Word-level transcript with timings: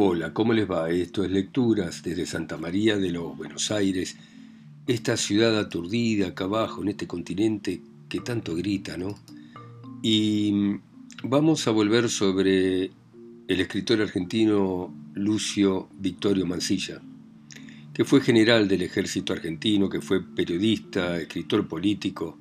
Hola, 0.00 0.32
¿cómo 0.32 0.52
les 0.52 0.70
va? 0.70 0.88
Esto 0.90 1.24
es 1.24 1.30
Lecturas 1.32 2.04
desde 2.04 2.24
Santa 2.24 2.56
María 2.56 2.96
de 2.98 3.10
los 3.10 3.36
Buenos 3.36 3.72
Aires, 3.72 4.16
esta 4.86 5.16
ciudad 5.16 5.58
aturdida 5.58 6.28
acá 6.28 6.44
abajo 6.44 6.82
en 6.82 6.90
este 6.90 7.08
continente 7.08 7.82
que 8.08 8.20
tanto 8.20 8.54
grita, 8.54 8.96
¿no? 8.96 9.18
Y 10.00 10.52
vamos 11.24 11.66
a 11.66 11.72
volver 11.72 12.08
sobre 12.10 12.92
el 13.48 13.60
escritor 13.60 14.00
argentino 14.00 14.94
Lucio 15.14 15.88
Victorio 15.98 16.46
Mansilla, 16.46 17.02
que 17.92 18.04
fue 18.04 18.20
general 18.20 18.68
del 18.68 18.82
ejército 18.82 19.32
argentino, 19.32 19.88
que 19.88 20.00
fue 20.00 20.22
periodista, 20.22 21.18
escritor 21.18 21.66
político, 21.66 22.38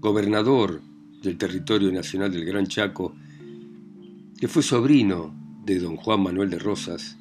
gobernador 0.00 0.82
del 1.22 1.38
territorio 1.38 1.92
nacional 1.92 2.32
del 2.32 2.44
Gran 2.44 2.66
Chaco, 2.66 3.14
que 4.40 4.48
fue 4.48 4.64
sobrino 4.64 5.45
de 5.66 5.80
don 5.80 5.96
Juan 5.96 6.22
Manuel 6.22 6.48
de 6.48 6.60
Rosas, 6.60 7.18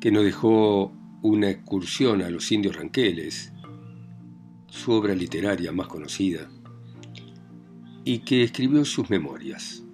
que 0.00 0.10
nos 0.10 0.24
dejó 0.24 0.92
una 1.22 1.48
excursión 1.48 2.20
a 2.20 2.28
los 2.28 2.50
indios 2.50 2.74
ranqueles, 2.74 3.52
su 4.66 4.90
obra 4.90 5.14
literaria 5.14 5.70
más 5.70 5.86
conocida, 5.86 6.50
y 8.04 8.18
que 8.18 8.42
escribió 8.42 8.84
sus 8.84 9.08
memorias. 9.10 9.84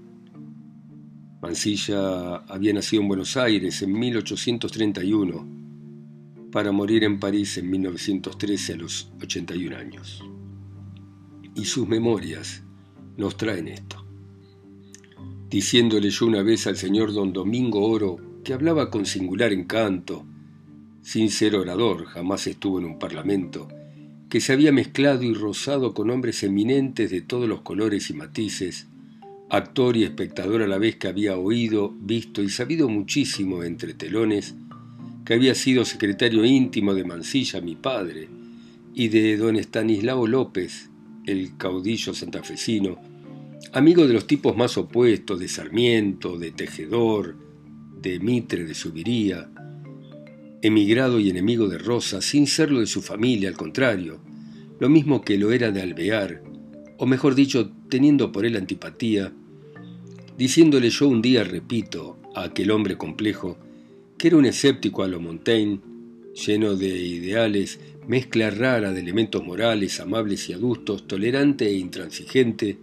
Mansilla 1.42 2.36
había 2.36 2.72
nacido 2.72 3.02
en 3.02 3.08
Buenos 3.08 3.36
Aires 3.36 3.82
en 3.82 3.92
1831 3.92 5.46
para 6.50 6.72
morir 6.72 7.04
en 7.04 7.20
París 7.20 7.58
en 7.58 7.68
1913 7.70 8.72
a 8.72 8.76
los 8.76 9.12
81 9.22 9.76
años. 9.76 10.24
Y 11.54 11.66
sus 11.66 11.86
memorias 11.86 12.64
nos 13.18 13.36
traen 13.36 13.68
esto 13.68 14.07
diciéndole 15.48 16.10
yo 16.10 16.26
una 16.26 16.42
vez 16.42 16.66
al 16.66 16.76
señor 16.76 17.12
don 17.12 17.32
Domingo 17.32 17.84
Oro, 17.84 18.16
que 18.44 18.52
hablaba 18.52 18.90
con 18.90 19.06
singular 19.06 19.52
encanto, 19.52 20.26
sin 21.02 21.30
ser 21.30 21.56
orador, 21.56 22.04
jamás 22.04 22.46
estuvo 22.46 22.78
en 22.78 22.84
un 22.84 22.98
parlamento, 22.98 23.68
que 24.28 24.40
se 24.40 24.52
había 24.52 24.72
mezclado 24.72 25.22
y 25.22 25.32
rozado 25.32 25.94
con 25.94 26.10
hombres 26.10 26.42
eminentes 26.42 27.10
de 27.10 27.22
todos 27.22 27.48
los 27.48 27.62
colores 27.62 28.10
y 28.10 28.14
matices, 28.14 28.88
actor 29.48 29.96
y 29.96 30.04
espectador 30.04 30.62
a 30.62 30.66
la 30.66 30.76
vez 30.76 30.96
que 30.96 31.08
había 31.08 31.36
oído, 31.36 31.94
visto 31.98 32.42
y 32.42 32.50
sabido 32.50 32.88
muchísimo 32.88 33.64
entre 33.64 33.94
telones, 33.94 34.54
que 35.24 35.34
había 35.34 35.54
sido 35.54 35.84
secretario 35.84 36.44
íntimo 36.44 36.94
de 36.94 37.04
Mansilla, 37.04 37.60
mi 37.62 37.74
padre, 37.74 38.28
y 38.94 39.08
de 39.08 39.36
don 39.38 39.56
Estanislao 39.56 40.26
López, 40.26 40.90
el 41.24 41.56
caudillo 41.56 42.12
santafesino, 42.12 42.98
amigo 43.72 44.06
de 44.06 44.14
los 44.14 44.26
tipos 44.26 44.56
más 44.56 44.78
opuestos, 44.78 45.38
de 45.38 45.48
Sarmiento, 45.48 46.38
de 46.38 46.50
Tejedor, 46.50 47.36
de 48.00 48.20
Mitre, 48.20 48.64
de 48.64 48.74
Subiría, 48.74 49.50
emigrado 50.62 51.20
y 51.20 51.30
enemigo 51.30 51.68
de 51.68 51.78
Rosa, 51.78 52.20
sin 52.20 52.46
serlo 52.46 52.80
de 52.80 52.86
su 52.86 53.02
familia, 53.02 53.48
al 53.48 53.56
contrario, 53.56 54.20
lo 54.80 54.88
mismo 54.88 55.22
que 55.22 55.38
lo 55.38 55.52
era 55.52 55.70
de 55.70 55.82
Alvear, 55.82 56.42
o 56.98 57.06
mejor 57.06 57.34
dicho, 57.34 57.70
teniendo 57.88 58.32
por 58.32 58.44
él 58.44 58.56
antipatía, 58.56 59.32
diciéndole 60.36 60.90
yo 60.90 61.08
un 61.08 61.22
día, 61.22 61.44
repito, 61.44 62.18
a 62.34 62.44
aquel 62.44 62.70
hombre 62.70 62.96
complejo, 62.96 63.58
que 64.16 64.28
era 64.28 64.36
un 64.36 64.46
escéptico 64.46 65.02
a 65.02 65.08
lo 65.08 65.20
Montaigne, 65.20 65.80
lleno 66.34 66.76
de 66.76 66.88
ideales, 66.88 67.80
mezcla 68.06 68.50
rara 68.50 68.92
de 68.92 69.00
elementos 69.00 69.44
morales, 69.44 70.00
amables 70.00 70.48
y 70.48 70.52
adustos, 70.52 71.06
tolerante 71.06 71.66
e 71.66 71.74
intransigente, 71.74 72.78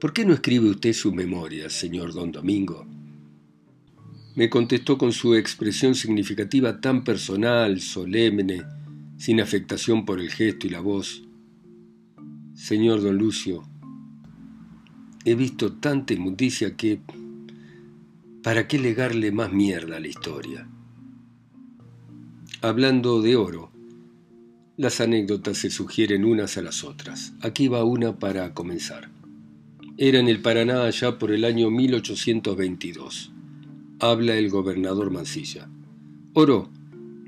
¿Por 0.00 0.12
qué 0.12 0.24
no 0.24 0.32
escribe 0.32 0.70
usted 0.70 0.92
su 0.92 1.12
memoria, 1.12 1.68
señor 1.68 2.12
don 2.12 2.30
Domingo? 2.30 2.86
Me 4.36 4.48
contestó 4.48 4.96
con 4.96 5.10
su 5.10 5.34
expresión 5.34 5.96
significativa 5.96 6.80
tan 6.80 7.02
personal, 7.02 7.80
solemne, 7.80 8.62
sin 9.16 9.40
afectación 9.40 10.04
por 10.04 10.20
el 10.20 10.30
gesto 10.30 10.68
y 10.68 10.70
la 10.70 10.78
voz. 10.78 11.24
Señor 12.54 13.02
don 13.02 13.18
Lucio, 13.18 13.68
he 15.24 15.34
visto 15.34 15.72
tanta 15.72 16.14
inmundicia 16.14 16.76
que... 16.76 17.00
¿Para 18.44 18.68
qué 18.68 18.78
legarle 18.78 19.32
más 19.32 19.52
mierda 19.52 19.96
a 19.96 20.00
la 20.00 20.06
historia? 20.06 20.68
Hablando 22.62 23.20
de 23.20 23.34
oro, 23.34 23.72
las 24.76 25.00
anécdotas 25.00 25.58
se 25.58 25.70
sugieren 25.70 26.24
unas 26.24 26.56
a 26.56 26.62
las 26.62 26.84
otras. 26.84 27.32
Aquí 27.40 27.66
va 27.66 27.82
una 27.82 28.20
para 28.20 28.54
comenzar. 28.54 29.17
Era 30.00 30.20
en 30.20 30.28
el 30.28 30.40
Paraná 30.40 30.84
allá 30.84 31.18
por 31.18 31.32
el 31.32 31.44
año 31.44 31.72
1822. 31.72 33.32
Habla 33.98 34.36
el 34.36 34.48
gobernador 34.48 35.10
Mansilla. 35.10 35.68
Oro, 36.34 36.70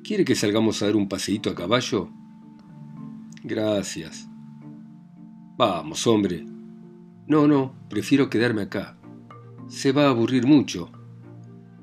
¿quiere 0.05 0.25
que 0.25 0.37
salgamos 0.37 0.81
a 0.81 0.87
dar 0.87 0.95
un 0.95 1.09
paseíto 1.09 1.51
a 1.51 1.57
caballo? 1.57 2.11
Gracias. 3.43 4.29
Vamos, 5.59 6.07
hombre. 6.07 6.45
No, 7.27 7.49
no, 7.49 7.75
prefiero 7.89 8.31
quedarme 8.31 8.63
acá. 8.63 8.97
Se 9.69 9.91
va 9.91 10.05
a 10.05 10.11
aburrir 10.11 10.47
mucho. 10.47 10.93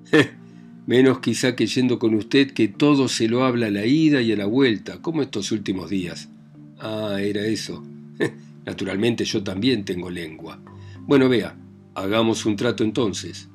Menos 0.88 1.20
quizá 1.20 1.54
que 1.54 1.68
yendo 1.68 2.00
con 2.00 2.16
usted 2.16 2.52
que 2.54 2.70
todo 2.70 3.10
se 3.10 3.28
lo 3.28 3.44
habla 3.44 3.68
a 3.68 3.72
la 3.72 3.86
ida 3.86 4.22
y 4.22 4.32
a 4.32 4.38
la 4.38 4.46
vuelta, 4.46 5.02
como 5.02 5.22
estos 5.22 5.52
últimos 5.52 5.90
días. 5.90 6.30
Ah, 6.80 7.18
era 7.20 7.46
eso. 7.46 7.84
Naturalmente 8.66 9.26
yo 9.26 9.44
también 9.44 9.84
tengo 9.84 10.10
lengua. 10.10 10.62
Bueno, 11.08 11.30
vea, 11.30 11.58
hagamos 11.96 12.46
un 12.46 12.58
trato 12.58 12.84
entonces. 12.84 13.50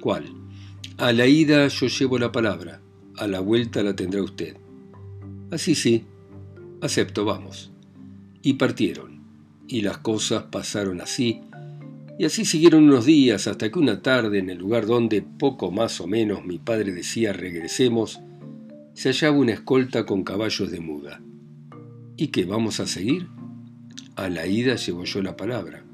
¿Cuál? 0.00 0.24
A 0.98 1.12
la 1.12 1.28
ida 1.28 1.68
yo 1.68 1.86
llevo 1.86 2.18
la 2.18 2.32
palabra, 2.32 2.82
a 3.16 3.28
la 3.28 3.38
vuelta 3.38 3.84
la 3.84 3.94
tendrá 3.94 4.24
usted. 4.24 4.56
Así 5.52 5.76
sí, 5.76 6.04
acepto, 6.80 7.24
vamos. 7.24 7.70
Y 8.42 8.54
partieron, 8.54 9.22
y 9.68 9.82
las 9.82 9.98
cosas 9.98 10.46
pasaron 10.50 11.00
así, 11.00 11.42
y 12.18 12.24
así 12.24 12.44
siguieron 12.44 12.88
unos 12.88 13.06
días 13.06 13.46
hasta 13.46 13.70
que 13.70 13.78
una 13.78 14.02
tarde 14.02 14.40
en 14.40 14.50
el 14.50 14.58
lugar 14.58 14.86
donde 14.86 15.22
poco 15.22 15.70
más 15.70 16.00
o 16.00 16.08
menos 16.08 16.44
mi 16.44 16.58
padre 16.58 16.92
decía 16.92 17.32
regresemos, 17.32 18.20
se 18.94 19.10
hallaba 19.10 19.36
una 19.36 19.52
escolta 19.52 20.06
con 20.06 20.24
caballos 20.24 20.72
de 20.72 20.80
muda. 20.80 21.22
¿Y 22.16 22.28
qué 22.28 22.46
vamos 22.46 22.80
a 22.80 22.86
seguir? 22.88 23.28
A 24.16 24.28
la 24.28 24.48
ida 24.48 24.74
llevo 24.74 25.04
yo 25.04 25.22
la 25.22 25.36
palabra. 25.36 25.85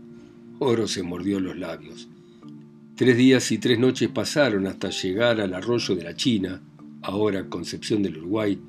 Oro 0.63 0.87
se 0.87 1.03
mordió 1.03 1.41
los 1.41 1.59
labios. 1.59 2.09
Tres 2.95 3.17
días 3.17 3.51
y 3.51 3.59
tres 3.59 3.81
noches 3.81 4.09
pasaron 4.09 4.69
hasta 4.69 4.91
llegar 4.91 5.41
al 5.41 5.55
arroyo 5.55 5.97
de 5.97 6.05
la 6.05 6.15
China, 6.15 6.63
ahora 7.03 7.49
Concepción 7.49 8.01
del 8.01 8.19
Uruguay. 8.19 8.61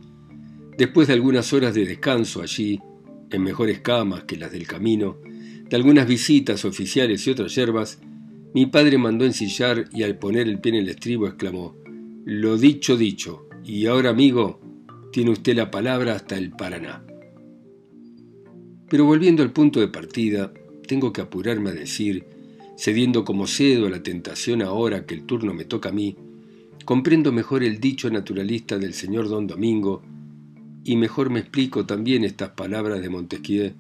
Después 0.76 1.08
de 1.08 1.14
algunas 1.14 1.54
horas 1.54 1.76
de 1.76 1.86
descanso 1.86 2.42
allí, 2.42 2.80
en 3.30 3.44
mejores 3.44 3.82
camas 3.82 4.24
que 4.24 4.38
las 4.38 4.52
del 4.52 4.66
camino, 4.66 5.18
de 5.70 5.76
algunas 5.76 6.08
visitas 6.08 6.66
oficiales 6.66 7.28
y 7.28 7.30
otras 7.30 7.54
yerbas, 7.54 8.00
mi 8.56 8.66
padre 8.66 8.98
mandó 8.98 9.24
ensillar 9.26 9.86
y 9.94 10.02
al 10.02 10.18
poner 10.18 10.48
el 10.48 10.60
pie 10.60 10.72
en 10.72 10.80
el 10.80 10.90
estribo 10.90 11.28
exclamó, 11.28 11.76
Lo 12.26 12.58
dicho, 12.58 12.98
dicho, 12.98 13.48
y 13.64 13.86
ahora 13.86 14.10
amigo, 14.10 14.60
tiene 15.12 15.30
usted 15.30 15.56
la 15.56 15.70
palabra 15.70 16.16
hasta 16.16 16.38
el 16.40 16.50
Paraná. 16.50 17.06
Pero 18.90 19.06
volviendo 19.06 19.44
al 19.44 19.54
punto 19.54 19.80
de 19.80 19.90
partida, 19.90 20.52
tengo 20.88 21.14
que 21.14 21.22
apurarme 21.22 21.72
a 21.72 21.74
decir, 21.74 22.26
cediendo 22.78 23.24
como 23.24 23.48
cedo 23.48 23.88
a 23.88 23.90
la 23.90 24.04
tentación 24.04 24.62
ahora 24.62 25.06
que 25.06 25.16
el 25.16 25.24
turno 25.24 25.54
me 25.54 25.66
toca 25.66 25.90
a 25.90 25.94
mí, 25.94 26.16
comprendo 26.86 27.32
mejor 27.32 27.64
el 27.64 27.80
dicho 27.80 28.10
naturalista 28.10 28.78
del 28.78 28.94
señor 28.94 29.30
don 29.30 29.48
Domingo 29.48 30.02
y 30.84 30.98
mejor 30.98 31.30
me 31.30 31.40
explico 31.40 31.86
también 31.86 32.24
estas 32.24 32.50
palabras 32.50 33.02
de 33.02 33.10
Montesquieu. 33.10 33.74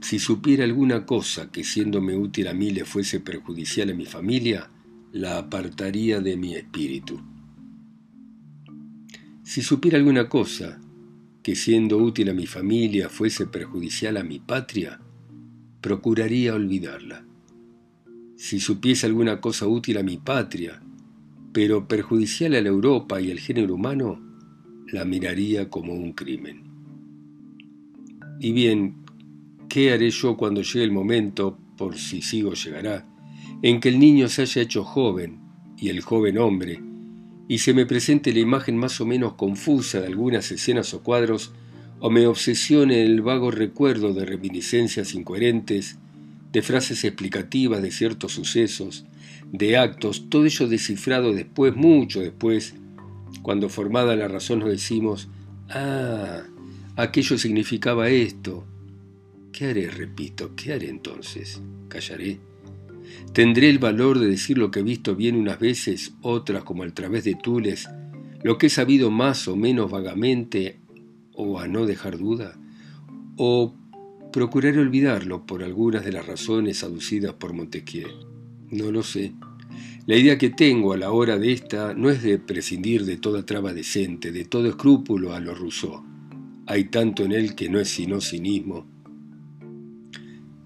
Si 0.00 0.18
supiera 0.18 0.64
alguna 0.64 1.06
cosa 1.06 1.50
que 1.50 1.64
siéndome 1.64 2.16
útil 2.16 2.48
a 2.48 2.54
mí 2.54 2.70
le 2.70 2.84
fuese 2.84 3.20
perjudicial 3.20 3.90
a 3.90 3.94
mi 3.94 4.04
familia, 4.04 4.68
la 5.12 5.38
apartaría 5.38 6.20
de 6.20 6.36
mi 6.36 6.54
espíritu. 6.54 7.20
Si 9.42 9.62
supiera 9.62 9.96
alguna 9.96 10.28
cosa 10.28 10.78
que 11.42 11.56
siendo 11.56 11.96
útil 11.96 12.28
a 12.28 12.34
mi 12.34 12.46
familia 12.46 13.08
fuese 13.08 13.46
perjudicial 13.46 14.18
a 14.18 14.22
mi 14.22 14.38
patria, 14.38 15.00
procuraría 15.80 16.54
olvidarla. 16.54 17.24
Si 18.36 18.60
supiese 18.60 19.06
alguna 19.06 19.40
cosa 19.40 19.66
útil 19.66 19.98
a 19.98 20.02
mi 20.02 20.16
patria, 20.16 20.82
pero 21.52 21.88
perjudicial 21.88 22.54
a 22.54 22.60
la 22.60 22.68
Europa 22.68 23.20
y 23.20 23.30
al 23.30 23.38
género 23.38 23.74
humano, 23.74 24.20
la 24.92 25.04
miraría 25.04 25.68
como 25.68 25.92
un 25.94 26.12
crimen. 26.12 26.64
Y 28.40 28.52
bien, 28.52 29.04
¿qué 29.68 29.92
haré 29.92 30.10
yo 30.10 30.36
cuando 30.36 30.62
llegue 30.62 30.84
el 30.84 30.92
momento, 30.92 31.58
por 31.76 31.96
si 31.96 32.22
sigo 32.22 32.54
llegará, 32.54 33.06
en 33.62 33.80
que 33.80 33.88
el 33.88 33.98
niño 33.98 34.28
se 34.28 34.42
haya 34.42 34.62
hecho 34.62 34.84
joven 34.84 35.40
y 35.76 35.88
el 35.88 36.00
joven 36.00 36.38
hombre, 36.38 36.80
y 37.48 37.58
se 37.58 37.72
me 37.72 37.86
presente 37.86 38.32
la 38.32 38.40
imagen 38.40 38.76
más 38.76 39.00
o 39.00 39.06
menos 39.06 39.34
confusa 39.34 40.00
de 40.00 40.06
algunas 40.06 40.52
escenas 40.52 40.92
o 40.94 41.02
cuadros 41.02 41.52
o 42.00 42.10
me 42.10 42.26
obsesione 42.26 43.02
el 43.02 43.22
vago 43.22 43.50
recuerdo 43.50 44.12
de 44.12 44.24
reminiscencias 44.24 45.14
incoherentes, 45.14 45.98
de 46.52 46.62
frases 46.62 47.04
explicativas 47.04 47.82
de 47.82 47.90
ciertos 47.90 48.32
sucesos, 48.32 49.04
de 49.52 49.76
actos, 49.76 50.28
todo 50.28 50.44
ello 50.44 50.68
descifrado 50.68 51.32
después, 51.32 51.74
mucho 51.74 52.20
después, 52.20 52.74
cuando 53.42 53.68
formada 53.68 54.16
la 54.16 54.28
razón 54.28 54.60
nos 54.60 54.70
decimos, 54.70 55.28
ah, 55.70 56.42
aquello 56.96 57.38
significaba 57.38 58.08
esto. 58.08 58.64
¿Qué 59.52 59.66
haré, 59.66 59.90
repito? 59.90 60.54
¿Qué 60.54 60.72
haré 60.72 60.88
entonces? 60.88 61.60
¿Callaré? 61.88 62.38
¿Tendré 63.32 63.70
el 63.70 63.78
valor 63.78 64.18
de 64.18 64.26
decir 64.26 64.58
lo 64.58 64.70
que 64.70 64.80
he 64.80 64.82
visto 64.82 65.16
bien 65.16 65.36
unas 65.36 65.58
veces, 65.58 66.12
otras 66.22 66.64
como 66.64 66.82
al 66.82 66.92
través 66.92 67.24
de 67.24 67.34
tules, 67.34 67.88
lo 68.42 68.58
que 68.58 68.66
he 68.66 68.70
sabido 68.70 69.10
más 69.10 69.48
o 69.48 69.56
menos 69.56 69.90
vagamente, 69.90 70.78
o 71.38 71.60
a 71.60 71.68
no 71.68 71.86
dejar 71.86 72.18
duda? 72.18 72.58
¿O 73.36 73.74
procuraré 74.32 74.78
olvidarlo 74.80 75.46
por 75.46 75.62
algunas 75.62 76.04
de 76.04 76.12
las 76.12 76.26
razones 76.26 76.82
aducidas 76.82 77.32
por 77.34 77.52
Montesquieu? 77.54 78.08
No 78.70 78.90
lo 78.90 79.02
sé. 79.02 79.32
La 80.06 80.16
idea 80.16 80.36
que 80.36 80.50
tengo 80.50 80.92
a 80.92 80.96
la 80.96 81.12
hora 81.12 81.38
de 81.38 81.52
esta 81.52 81.94
no 81.94 82.10
es 82.10 82.22
de 82.22 82.38
prescindir 82.38 83.04
de 83.04 83.18
toda 83.18 83.46
traba 83.46 83.72
decente, 83.72 84.32
de 84.32 84.44
todo 84.44 84.66
escrúpulo 84.66 85.32
a 85.32 85.40
lo 85.40 85.54
Rousseau. 85.54 86.02
Hay 86.66 86.84
tanto 86.84 87.22
en 87.22 87.32
él 87.32 87.54
que 87.54 87.68
no 87.68 87.78
es 87.78 87.88
sino 87.88 88.20
cinismo. 88.20 88.86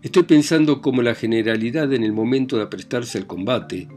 Estoy 0.01 0.23
pensando 0.23 0.81
como 0.81 1.03
la 1.03 1.15
generalidad 1.15 1.93
en 1.93 2.03
el 2.03 2.13
momento 2.13 2.57
de 2.57 2.63
aprestarse 2.63 3.19
al 3.19 3.27
combate, 3.27 3.89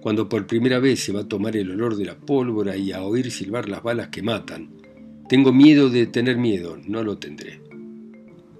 cuando 0.00 0.28
por 0.28 0.46
primera 0.46 0.78
vez 0.78 1.00
se 1.00 1.12
va 1.12 1.20
a 1.20 1.28
tomar 1.28 1.56
el 1.56 1.70
olor 1.70 1.96
de 1.96 2.04
la 2.04 2.18
pólvora 2.18 2.76
y 2.76 2.92
a 2.92 3.02
oír 3.02 3.30
silbar 3.30 3.68
las 3.68 3.82
balas 3.82 4.08
que 4.08 4.22
matan. 4.22 4.87
Tengo 5.28 5.52
miedo 5.52 5.90
de 5.90 6.06
tener 6.06 6.38
miedo, 6.38 6.78
no 6.86 7.02
lo 7.02 7.18
tendré. 7.18 7.60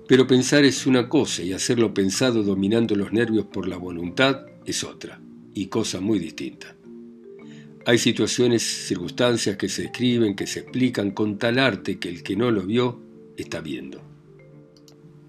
Pero 0.07 0.27
pensar 0.27 0.67
es 0.67 0.87
una 0.87 1.09
cosa 1.09 1.43
y 1.43 1.55
hacerlo 1.55 1.95
pensado 1.95 2.43
dominando 2.43 2.95
los 2.95 3.11
nervios 3.11 3.47
por 3.47 3.67
la 3.67 3.79
voluntad 3.79 4.47
es 4.67 4.85
otra 4.85 5.19
y 5.55 5.67
cosa 5.67 6.01
muy 6.01 6.19
distinta. 6.19 6.77
Hay 7.87 7.97
situaciones, 7.97 8.63
circunstancias 8.63 9.57
que 9.57 9.71
se 9.71 9.87
escriben, 9.87 10.37
que 10.37 10.47
se 10.47 10.61
explican 10.61 11.13
con 11.13 11.39
tal 11.39 11.59
arte 11.59 11.99
que 11.99 12.11
el 12.11 12.23
que 12.23 12.37
no 12.37 12.51
lo 12.51 12.63
vio 12.67 13.01
está 13.39 13.63
viendo. 13.63 14.03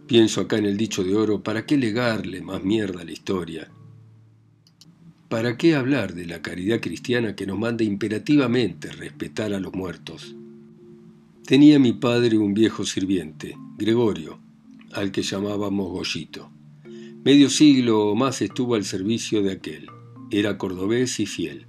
Pienso 0.07 0.41
acá 0.41 0.57
en 0.57 0.65
el 0.65 0.75
dicho 0.75 1.05
de 1.05 1.15
oro, 1.15 1.41
¿para 1.41 1.65
qué 1.65 1.77
legarle 1.77 2.41
más 2.41 2.61
mierda 2.63 3.01
a 3.01 3.05
la 3.05 3.13
historia? 3.13 3.71
¿Para 5.29 5.55
qué 5.55 5.75
hablar 5.75 6.15
de 6.15 6.25
la 6.25 6.41
caridad 6.41 6.81
cristiana 6.81 7.33
que 7.33 7.47
nos 7.47 7.57
manda 7.57 7.85
imperativamente 7.85 8.91
respetar 8.91 9.53
a 9.53 9.59
los 9.61 9.73
muertos? 9.73 10.35
Tenía 11.49 11.79
mi 11.79 11.93
padre 11.93 12.37
un 12.37 12.53
viejo 12.53 12.85
sirviente, 12.85 13.57
Gregorio, 13.75 14.39
al 14.93 15.11
que 15.11 15.23
llamábamos 15.23 15.89
Goyito. 15.89 16.51
Medio 17.25 17.49
siglo 17.49 18.05
o 18.05 18.15
más 18.15 18.43
estuvo 18.43 18.75
al 18.75 18.85
servicio 18.85 19.41
de 19.41 19.53
aquel. 19.53 19.87
Era 20.29 20.59
cordobés 20.59 21.19
y 21.19 21.25
fiel. 21.25 21.65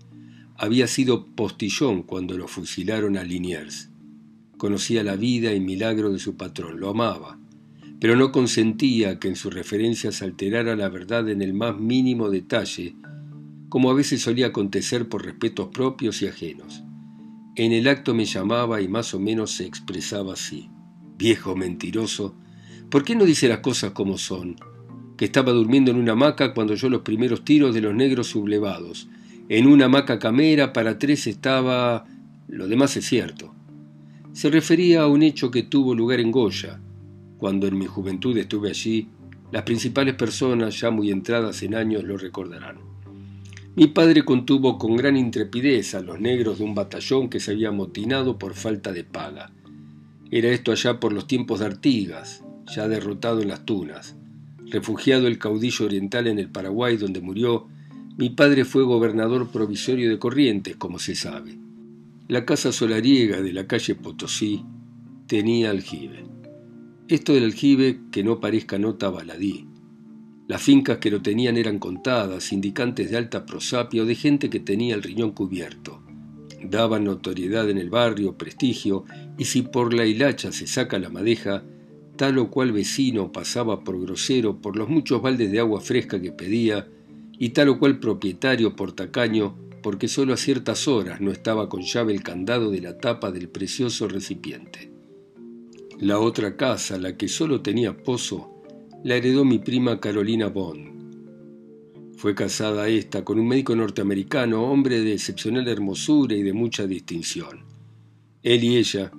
Había 0.58 0.86
sido 0.86 1.28
postillón 1.34 2.02
cuando 2.02 2.36
lo 2.36 2.46
fusilaron 2.46 3.16
a 3.16 3.24
Liniers. 3.24 3.88
Conocía 4.58 5.02
la 5.02 5.16
vida 5.16 5.54
y 5.54 5.60
milagro 5.60 6.12
de 6.12 6.18
su 6.18 6.36
patrón, 6.36 6.78
lo 6.78 6.90
amaba, 6.90 7.38
pero 8.00 8.16
no 8.16 8.32
consentía 8.32 9.18
que 9.18 9.28
en 9.28 9.36
sus 9.36 9.54
referencias 9.54 10.20
alterara 10.20 10.76
la 10.76 10.90
verdad 10.90 11.26
en 11.30 11.40
el 11.40 11.54
más 11.54 11.80
mínimo 11.80 12.28
detalle, 12.28 12.96
como 13.70 13.90
a 13.90 13.94
veces 13.94 14.20
solía 14.20 14.48
acontecer 14.48 15.08
por 15.08 15.24
respetos 15.24 15.68
propios 15.68 16.20
y 16.20 16.26
ajenos. 16.26 16.84
En 17.62 17.72
el 17.72 17.88
acto 17.88 18.14
me 18.14 18.24
llamaba 18.24 18.80
y 18.80 18.88
más 18.88 19.12
o 19.12 19.20
menos 19.20 19.50
se 19.50 19.66
expresaba 19.66 20.32
así. 20.32 20.70
Viejo 21.18 21.54
mentiroso, 21.54 22.34
¿por 22.88 23.04
qué 23.04 23.14
no 23.14 23.26
dice 23.26 23.48
las 23.48 23.58
cosas 23.58 23.90
como 23.90 24.16
son? 24.16 24.56
que 25.18 25.26
estaba 25.26 25.52
durmiendo 25.52 25.90
en 25.90 25.98
una 25.98 26.12
hamaca 26.12 26.54
cuando 26.54 26.72
oyó 26.72 26.88
los 26.88 27.02
primeros 27.02 27.44
tiros 27.44 27.74
de 27.74 27.82
los 27.82 27.94
negros 27.94 28.28
sublevados. 28.28 29.10
En 29.50 29.66
una 29.66 29.84
hamaca 29.84 30.18
camera 30.18 30.72
para 30.72 30.98
tres 30.98 31.26
estaba... 31.26 32.06
Lo 32.48 32.66
demás 32.66 32.96
es 32.96 33.04
cierto. 33.04 33.54
Se 34.32 34.48
refería 34.48 35.02
a 35.02 35.08
un 35.08 35.22
hecho 35.22 35.50
que 35.50 35.64
tuvo 35.64 35.94
lugar 35.94 36.20
en 36.20 36.30
Goya. 36.30 36.80
Cuando 37.36 37.66
en 37.66 37.78
mi 37.78 37.84
juventud 37.84 38.38
estuve 38.38 38.70
allí, 38.70 39.10
las 39.52 39.64
principales 39.64 40.14
personas, 40.14 40.80
ya 40.80 40.90
muy 40.90 41.10
entradas 41.10 41.62
en 41.62 41.74
años, 41.74 42.04
lo 42.04 42.16
recordarán. 42.16 42.89
Mi 43.76 43.86
padre 43.86 44.24
contuvo 44.24 44.78
con 44.78 44.96
gran 44.96 45.16
intrepidez 45.16 45.94
a 45.94 46.00
los 46.00 46.20
negros 46.20 46.58
de 46.58 46.64
un 46.64 46.74
batallón 46.74 47.28
que 47.30 47.38
se 47.38 47.52
había 47.52 47.68
amotinado 47.68 48.36
por 48.36 48.54
falta 48.54 48.92
de 48.92 49.04
paga. 49.04 49.52
Era 50.32 50.48
esto 50.48 50.72
allá 50.72 50.98
por 50.98 51.12
los 51.12 51.28
tiempos 51.28 51.60
de 51.60 51.66
Artigas, 51.66 52.42
ya 52.66 52.88
derrotado 52.88 53.42
en 53.42 53.48
las 53.48 53.64
tunas. 53.64 54.16
Refugiado 54.66 55.28
el 55.28 55.38
caudillo 55.38 55.86
oriental 55.86 56.26
en 56.26 56.40
el 56.40 56.48
Paraguay 56.48 56.96
donde 56.96 57.20
murió, 57.20 57.68
mi 58.16 58.30
padre 58.30 58.64
fue 58.64 58.82
gobernador 58.82 59.50
provisorio 59.50 60.10
de 60.10 60.18
Corrientes, 60.18 60.76
como 60.76 60.98
se 60.98 61.14
sabe. 61.14 61.56
La 62.26 62.44
casa 62.44 62.72
solariega 62.72 63.40
de 63.40 63.52
la 63.52 63.68
calle 63.68 63.94
Potosí 63.94 64.64
tenía 65.26 65.70
aljibe. 65.70 66.24
Esto 67.08 67.34
del 67.34 67.44
aljibe 67.44 68.00
que 68.10 68.24
no 68.24 68.40
parezca 68.40 68.78
nota 68.78 69.10
baladí. 69.10 69.69
Las 70.50 70.62
fincas 70.62 70.98
que 70.98 71.12
lo 71.12 71.22
tenían 71.22 71.56
eran 71.56 71.78
contadas, 71.78 72.52
indicantes 72.52 73.08
de 73.08 73.16
alta 73.16 73.46
prosapia 73.46 74.02
o 74.02 74.04
de 74.04 74.16
gente 74.16 74.50
que 74.50 74.58
tenía 74.58 74.96
el 74.96 75.02
riñón 75.04 75.30
cubierto. 75.30 76.02
Daban 76.60 77.04
notoriedad 77.04 77.70
en 77.70 77.78
el 77.78 77.88
barrio, 77.88 78.36
prestigio, 78.36 79.04
y 79.38 79.44
si 79.44 79.62
por 79.62 79.94
la 79.94 80.06
hilacha 80.06 80.50
se 80.50 80.66
saca 80.66 80.98
la 80.98 81.08
madeja, 81.08 81.62
tal 82.16 82.36
o 82.38 82.50
cual 82.50 82.72
vecino 82.72 83.30
pasaba 83.30 83.84
por 83.84 84.00
grosero 84.00 84.60
por 84.60 84.76
los 84.76 84.88
muchos 84.88 85.22
baldes 85.22 85.52
de 85.52 85.60
agua 85.60 85.80
fresca 85.80 86.20
que 86.20 86.32
pedía, 86.32 86.88
y 87.38 87.50
tal 87.50 87.68
o 87.68 87.78
cual 87.78 88.00
propietario 88.00 88.74
por 88.74 88.90
tacaño, 88.90 89.56
porque 89.84 90.08
solo 90.08 90.34
a 90.34 90.36
ciertas 90.36 90.88
horas 90.88 91.20
no 91.20 91.30
estaba 91.30 91.68
con 91.68 91.82
llave 91.82 92.12
el 92.12 92.24
candado 92.24 92.72
de 92.72 92.80
la 92.80 92.98
tapa 92.98 93.30
del 93.30 93.48
precioso 93.48 94.08
recipiente. 94.08 94.90
La 96.00 96.18
otra 96.18 96.56
casa, 96.56 96.98
la 96.98 97.16
que 97.16 97.28
solo 97.28 97.60
tenía 97.60 97.96
pozo, 97.96 98.59
la 99.02 99.16
heredó 99.16 99.44
mi 99.44 99.58
prima 99.58 99.98
Carolina 100.00 100.48
Bond. 100.48 100.90
Fue 102.16 102.34
casada 102.34 102.88
esta 102.88 103.24
con 103.24 103.38
un 103.38 103.48
médico 103.48 103.74
norteamericano, 103.74 104.62
hombre 104.64 105.00
de 105.00 105.14
excepcional 105.14 105.66
hermosura 105.68 106.34
y 106.34 106.42
de 106.42 106.52
mucha 106.52 106.86
distinción. 106.86 107.64
Él 108.42 108.64
y 108.64 108.76
ella 108.76 109.10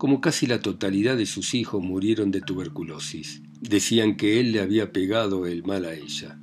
como 0.00 0.22
casi 0.22 0.46
la 0.46 0.60
totalidad 0.60 1.18
de 1.18 1.26
sus 1.26 1.52
hijos 1.52 1.82
murieron 1.82 2.30
de 2.30 2.40
tuberculosis. 2.40 3.42
Decían 3.60 4.16
que 4.16 4.40
él 4.40 4.52
le 4.52 4.60
había 4.60 4.92
pegado 4.92 5.46
el 5.46 5.62
mal 5.62 5.84
a 5.84 5.92
ella. 5.92 6.40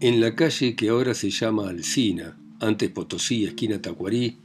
En 0.00 0.20
la 0.20 0.34
calle 0.34 0.76
que 0.76 0.90
ahora 0.90 1.14
se 1.14 1.30
llama 1.30 1.70
Alcina, 1.70 2.36
antes 2.60 2.90
Potosí, 2.90 3.46
esquina 3.46 3.80
Tacuarí, 3.80 4.36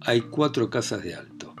hay 0.00 0.20
cuatro 0.20 0.70
casas 0.70 1.02
de 1.02 1.16
alto. 1.16 1.56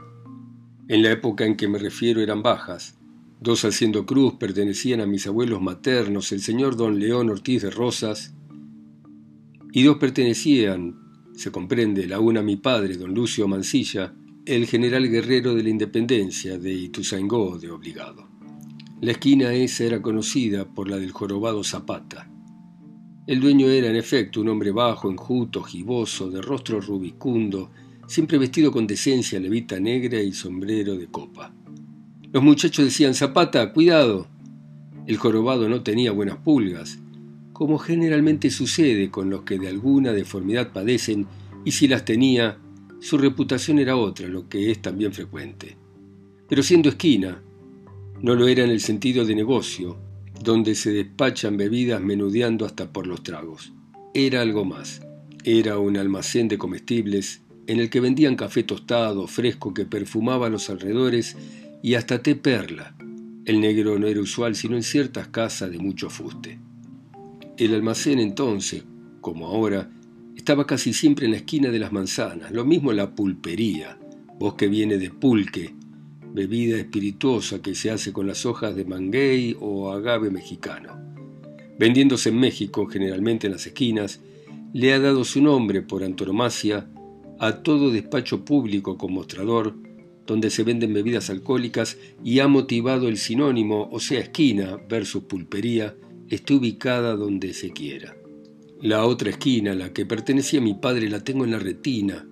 En 0.86 1.02
la 1.02 1.10
época 1.10 1.44
en 1.44 1.56
que 1.56 1.66
me 1.66 1.78
refiero 1.78 2.20
eran 2.20 2.42
bajas. 2.42 2.97
Dos 3.40 3.64
haciendo 3.64 4.04
cruz 4.04 4.34
pertenecían 4.34 5.00
a 5.00 5.06
mis 5.06 5.26
abuelos 5.28 5.62
maternos, 5.62 6.32
el 6.32 6.40
señor 6.40 6.76
don 6.76 6.98
León 6.98 7.30
Ortiz 7.30 7.62
de 7.62 7.70
Rosas, 7.70 8.34
y 9.72 9.82
dos 9.84 9.98
pertenecían, 9.98 10.96
se 11.34 11.52
comprende, 11.52 12.08
la 12.08 12.18
una 12.18 12.40
a 12.40 12.42
mi 12.42 12.56
padre, 12.56 12.96
don 12.96 13.14
Lucio 13.14 13.46
Mancilla, 13.46 14.12
el 14.44 14.66
general 14.66 15.08
guerrero 15.08 15.54
de 15.54 15.62
la 15.62 15.68
independencia 15.68 16.58
de 16.58 16.72
Ituzaingó 16.72 17.58
de 17.58 17.70
obligado. 17.70 18.26
La 19.00 19.12
esquina 19.12 19.52
esa 19.52 19.84
era 19.84 20.02
conocida 20.02 20.64
por 20.64 20.88
la 20.88 20.96
del 20.96 21.12
jorobado 21.12 21.62
Zapata. 21.62 22.28
El 23.28 23.38
dueño 23.40 23.68
era 23.68 23.88
en 23.88 23.94
efecto 23.94 24.40
un 24.40 24.48
hombre 24.48 24.72
bajo, 24.72 25.08
enjuto, 25.08 25.62
giboso, 25.62 26.28
de 26.28 26.42
rostro 26.42 26.80
rubicundo, 26.80 27.70
siempre 28.08 28.38
vestido 28.38 28.72
con 28.72 28.86
decencia, 28.86 29.38
levita 29.38 29.78
negra 29.78 30.20
y 30.20 30.32
sombrero 30.32 30.96
de 30.96 31.06
copa. 31.06 31.54
Los 32.30 32.42
muchachos 32.42 32.84
decían, 32.84 33.14
Zapata, 33.14 33.72
cuidado. 33.72 34.26
El 35.06 35.16
jorobado 35.16 35.66
no 35.70 35.82
tenía 35.82 36.12
buenas 36.12 36.36
pulgas, 36.36 36.98
como 37.54 37.78
generalmente 37.78 38.50
sucede 38.50 39.10
con 39.10 39.30
los 39.30 39.44
que 39.44 39.58
de 39.58 39.68
alguna 39.68 40.12
deformidad 40.12 40.72
padecen, 40.72 41.26
y 41.64 41.70
si 41.70 41.88
las 41.88 42.04
tenía, 42.04 42.58
su 43.00 43.16
reputación 43.16 43.78
era 43.78 43.96
otra, 43.96 44.28
lo 44.28 44.46
que 44.46 44.70
es 44.70 44.82
también 44.82 45.14
frecuente. 45.14 45.78
Pero 46.48 46.62
siendo 46.62 46.90
esquina, 46.90 47.42
no 48.20 48.34
lo 48.34 48.46
era 48.46 48.62
en 48.62 48.70
el 48.70 48.80
sentido 48.80 49.24
de 49.24 49.34
negocio, 49.34 49.96
donde 50.42 50.74
se 50.74 50.92
despachan 50.92 51.56
bebidas 51.56 52.02
menudeando 52.02 52.66
hasta 52.66 52.92
por 52.92 53.06
los 53.06 53.22
tragos. 53.22 53.72
Era 54.12 54.42
algo 54.42 54.66
más. 54.66 55.00
Era 55.44 55.78
un 55.78 55.96
almacén 55.96 56.46
de 56.48 56.58
comestibles 56.58 57.40
en 57.66 57.80
el 57.80 57.88
que 57.88 58.00
vendían 58.00 58.36
café 58.36 58.64
tostado, 58.64 59.26
fresco, 59.26 59.72
que 59.72 59.86
perfumaba 59.86 60.50
los 60.50 60.68
alrededores 60.68 61.36
y 61.82 61.94
hasta 61.94 62.22
té 62.22 62.34
perla. 62.34 62.94
El 63.44 63.60
negro 63.60 63.98
no 63.98 64.06
era 64.06 64.20
usual 64.20 64.54
sino 64.54 64.76
en 64.76 64.82
ciertas 64.82 65.28
casas 65.28 65.70
de 65.70 65.78
mucho 65.78 66.10
fuste. 66.10 66.58
El 67.56 67.74
almacén 67.74 68.18
entonces, 68.18 68.84
como 69.20 69.46
ahora, 69.46 69.90
estaba 70.36 70.66
casi 70.66 70.92
siempre 70.92 71.26
en 71.26 71.32
la 71.32 71.38
esquina 71.38 71.70
de 71.70 71.78
las 71.78 71.92
manzanas, 71.92 72.52
lo 72.52 72.64
mismo 72.64 72.92
la 72.92 73.14
pulpería, 73.14 73.98
bosque 74.38 74.68
viene 74.68 74.98
de 74.98 75.10
pulque, 75.10 75.74
bebida 76.32 76.76
espirituosa 76.76 77.60
que 77.60 77.74
se 77.74 77.90
hace 77.90 78.12
con 78.12 78.26
las 78.26 78.46
hojas 78.46 78.76
de 78.76 78.84
manguey 78.84 79.56
o 79.58 79.90
agave 79.90 80.30
mexicano. 80.30 80.96
Vendiéndose 81.78 82.28
en 82.28 82.38
México, 82.38 82.86
generalmente 82.86 83.46
en 83.46 83.54
las 83.54 83.66
esquinas, 83.66 84.20
le 84.72 84.92
ha 84.92 85.00
dado 85.00 85.24
su 85.24 85.40
nombre 85.42 85.82
por 85.82 86.04
antonomasia 86.04 86.88
a 87.38 87.62
todo 87.62 87.90
despacho 87.90 88.44
público 88.44 88.98
con 88.98 89.12
mostrador 89.12 89.74
donde 90.28 90.50
se 90.50 90.62
venden 90.62 90.92
bebidas 90.92 91.30
alcohólicas 91.30 91.96
y 92.22 92.40
ha 92.40 92.48
motivado 92.48 93.08
el 93.08 93.16
sinónimo, 93.16 93.88
o 93.90 93.98
sea, 93.98 94.20
esquina 94.20 94.78
versus 94.88 95.24
pulpería, 95.24 95.96
esté 96.28 96.52
ubicada 96.52 97.16
donde 97.16 97.54
se 97.54 97.70
quiera. 97.70 98.14
La 98.82 99.06
otra 99.06 99.30
esquina, 99.30 99.74
la 99.74 99.94
que 99.94 100.04
pertenecía 100.04 100.60
a 100.60 100.62
mi 100.62 100.74
padre, 100.74 101.08
la 101.08 101.24
tengo 101.24 101.46
en 101.46 101.52
la 101.52 101.58
retina, 101.58 102.28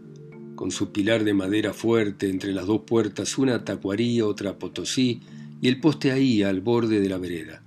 con 0.54 0.70
su 0.70 0.92
pilar 0.92 1.24
de 1.24 1.32
madera 1.32 1.72
fuerte 1.72 2.28
entre 2.28 2.52
las 2.52 2.66
dos 2.66 2.82
puertas, 2.86 3.38
una 3.38 3.64
tacuaría, 3.64 4.26
otra 4.26 4.58
potosí, 4.58 5.20
y 5.62 5.68
el 5.68 5.80
poste 5.80 6.12
ahí, 6.12 6.42
al 6.42 6.60
borde 6.60 7.00
de 7.00 7.08
la 7.08 7.16
vereda. 7.16 7.62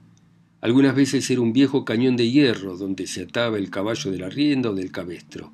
Algunas 0.62 0.96
veces 0.96 1.28
era 1.32 1.42
un 1.42 1.54
viejo 1.54 1.86
cañón 1.86 2.16
de 2.16 2.30
hierro 2.30 2.78
donde 2.78 3.08
se 3.08 3.24
ataba 3.24 3.58
el 3.58 3.72
caballo 3.72 4.12
de 4.12 4.20
la 4.20 4.30
rienda 4.30 4.70
o 4.70 4.76
del 4.76 4.92
cabestro. 4.92 5.52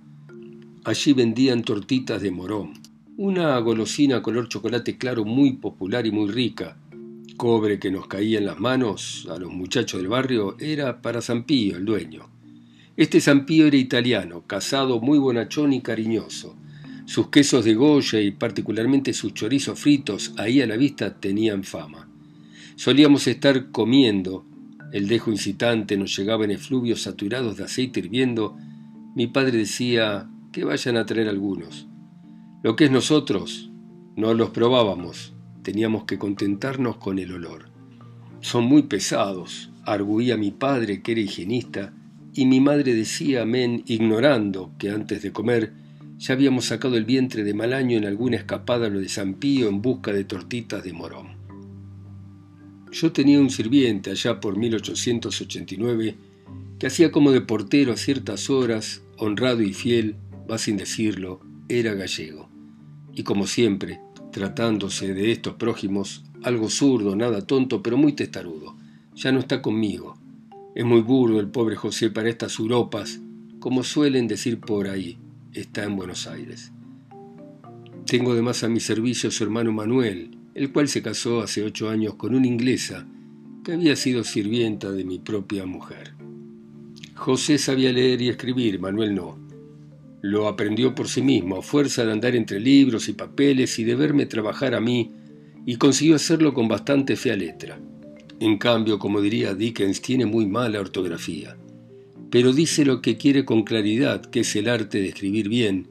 Allí 0.84 1.14
vendían 1.14 1.64
tortitas 1.64 2.22
de 2.22 2.32
morón, 2.32 2.74
una 3.18 3.58
golosina 3.60 4.22
color 4.22 4.50
chocolate 4.50 4.98
claro 4.98 5.24
muy 5.24 5.54
popular 5.54 6.06
y 6.06 6.12
muy 6.12 6.30
rica. 6.30 6.78
Cobre 7.38 7.80
que 7.80 7.90
nos 7.90 8.08
caía 8.08 8.40
en 8.40 8.46
las 8.46 8.60
manos 8.60 9.26
a 9.32 9.38
los 9.38 9.52
muchachos 9.52 10.02
del 10.02 10.10
barrio 10.10 10.58
era 10.60 11.02
para 11.02 11.22
Zampío, 11.22 11.78
el 11.78 11.86
dueño. 11.86 12.30
Este 12.98 13.22
Zampío 13.22 13.68
era 13.68 13.78
italiano, 13.78 14.44
casado, 14.46 15.00
muy 15.00 15.18
bonachón 15.18 15.72
y 15.72 15.82
cariñoso. 15.82 16.58
Sus 17.06 17.30
quesos 17.30 17.64
de 17.64 17.76
Goya 17.76 18.20
y 18.20 18.32
particularmente 18.32 19.14
sus 19.14 19.34
chorizos 19.34 19.80
fritos 19.80 20.34
ahí 20.38 20.62
a 20.62 20.68
la 20.68 20.76
vista 20.76 21.18
tenían 21.18 21.64
fama. 21.64 22.10
Solíamos 22.76 23.28
estar 23.28 23.72
comiendo, 23.72 24.46
el 24.92 25.08
dejo 25.08 25.32
incitante 25.32 25.96
nos 25.96 26.18
llegaba 26.18 26.44
en 26.44 26.52
efluvios 26.52 27.04
saturados 27.04 27.56
de 27.56 27.64
aceite 27.64 28.02
hirviendo. 28.02 28.58
Mi 29.16 29.28
padre 29.28 29.58
decía 29.58 30.30
que 30.52 30.66
vayan 30.66 30.98
a 30.98 31.06
traer 31.06 31.30
algunos. 31.30 31.88
Lo 32.66 32.76
que 32.76 32.86
es 32.86 32.92
nosotros, 32.92 33.70
no 34.16 34.34
los 34.34 34.50
probábamos, 34.50 35.36
teníamos 35.62 36.06
que 36.06 36.18
contentarnos 36.18 36.98
con 36.98 37.20
el 37.20 37.32
olor. 37.32 37.70
Son 38.42 38.64
muy 38.64 38.82
pesados, 38.82 39.70
arguía 39.84 40.36
mi 40.36 40.50
padre, 40.50 41.04
que 41.04 41.12
era 41.12 41.22
higienista, 41.22 41.94
y 42.34 42.48
mi 42.48 42.62
madre 42.62 42.96
decía 42.96 43.44
amén, 43.44 43.84
ignorando 43.86 44.72
que 44.80 44.90
antes 44.90 45.22
de 45.22 45.32
comer 45.32 45.74
ya 46.18 46.34
habíamos 46.34 46.66
sacado 46.66 46.98
el 46.98 47.06
vientre 47.06 47.44
de 47.44 47.54
mal 47.54 47.72
año 47.72 48.00
en 48.00 48.06
alguna 48.06 48.38
escapada 48.38 48.88
a 48.88 48.90
lo 48.90 49.00
de 49.00 49.10
San 49.10 49.36
Pío 49.36 49.70
en 49.70 49.84
busca 49.84 50.12
de 50.12 50.24
tortitas 50.24 50.84
de 50.84 50.92
morón. 50.92 51.38
Yo 52.92 53.12
tenía 53.12 53.40
un 53.40 53.52
sirviente 53.52 54.10
allá 54.10 54.40
por 54.40 54.58
1889 54.58 56.16
que 56.80 56.88
hacía 56.88 57.12
como 57.12 57.32
de 57.32 57.42
portero 57.42 57.94
a 57.94 57.98
ciertas 57.98 58.50
horas, 58.50 59.04
honrado 59.20 59.62
y 59.62 59.72
fiel, 59.72 60.16
va 60.50 60.58
sin 60.58 60.78
decirlo, 60.78 61.42
era 61.70 61.94
gallego 61.94 62.55
y 63.16 63.24
como 63.24 63.48
siempre, 63.48 64.02
tratándose 64.32 65.14
de 65.14 65.32
estos 65.32 65.56
prójimos, 65.56 66.24
algo 66.44 66.70
zurdo, 66.70 67.16
nada 67.16 67.42
tonto, 67.42 67.82
pero 67.82 67.98
muy 67.98 68.14
testarudo. 68.14 68.76
Ya 69.16 69.32
no 69.32 69.40
está 69.40 69.62
conmigo. 69.62 70.18
Es 70.76 70.84
muy 70.84 71.02
burdo 71.02 71.40
el 71.40 71.48
pobre 71.48 71.76
José 71.78 72.10
para 72.10 72.30
estas 72.30 72.60
Europas, 72.60 73.22
como 73.60 73.84
suelen 73.84 74.28
decir 74.28 74.60
por 74.60 74.88
ahí, 74.88 75.18
está 75.54 75.86
en 75.86 75.96
Buenos 75.96 76.28
Aires. 76.28 76.72
Tengo 78.06 78.34
además 78.34 78.64
a 78.64 78.70
mi 78.70 78.80
servicio 78.80 79.32
su 79.32 79.44
hermano 79.44 79.72
Manuel, 79.72 80.38
el 80.54 80.72
cual 80.72 80.88
se 80.88 81.02
casó 81.02 81.42
hace 81.42 81.64
ocho 81.64 81.90
años 81.90 82.16
con 82.16 82.36
una 82.36 82.46
inglesa 82.46 83.08
que 83.64 83.74
había 83.74 83.96
sido 83.96 84.24
sirvienta 84.24 84.92
de 84.92 85.06
mi 85.06 85.18
propia 85.18 85.66
mujer. 85.66 86.14
José 87.16 87.58
sabía 87.58 87.92
leer 87.92 88.22
y 88.22 88.30
escribir, 88.30 88.80
Manuel 88.80 89.16
no. 89.16 89.45
Lo 90.26 90.48
aprendió 90.48 90.96
por 90.96 91.08
sí 91.08 91.22
mismo, 91.22 91.58
a 91.58 91.62
fuerza 91.62 92.04
de 92.04 92.12
andar 92.12 92.36
entre 92.36 92.60
libros 92.60 93.10
y 93.10 93.14
papeles 93.14 93.78
y 93.78 93.84
de 93.84 93.94
verme 93.94 94.26
trabajar 94.26 94.74
a 94.74 94.82
mí, 94.82 95.12
y 95.68 95.76
consiguió 95.76 96.16
hacerlo 96.16 96.52
con 96.52 96.68
bastante 96.68 97.16
fea 97.16 97.36
letra. 97.36 97.80
En 98.40 98.58
cambio, 98.58 98.98
como 98.98 99.22
diría 99.22 99.54
Dickens, 99.54 100.02
tiene 100.02 100.26
muy 100.26 100.48
mala 100.48 100.80
ortografía. 100.80 101.56
Pero 102.32 102.54
dice 102.54 102.86
lo 102.86 103.04
que 103.04 103.18
quiere 103.18 103.46
con 103.46 103.62
claridad, 103.62 104.26
que 104.26 104.40
es 104.40 104.56
el 104.56 104.68
arte 104.68 104.98
de 104.98 105.10
escribir 105.10 105.48
bien, 105.48 105.90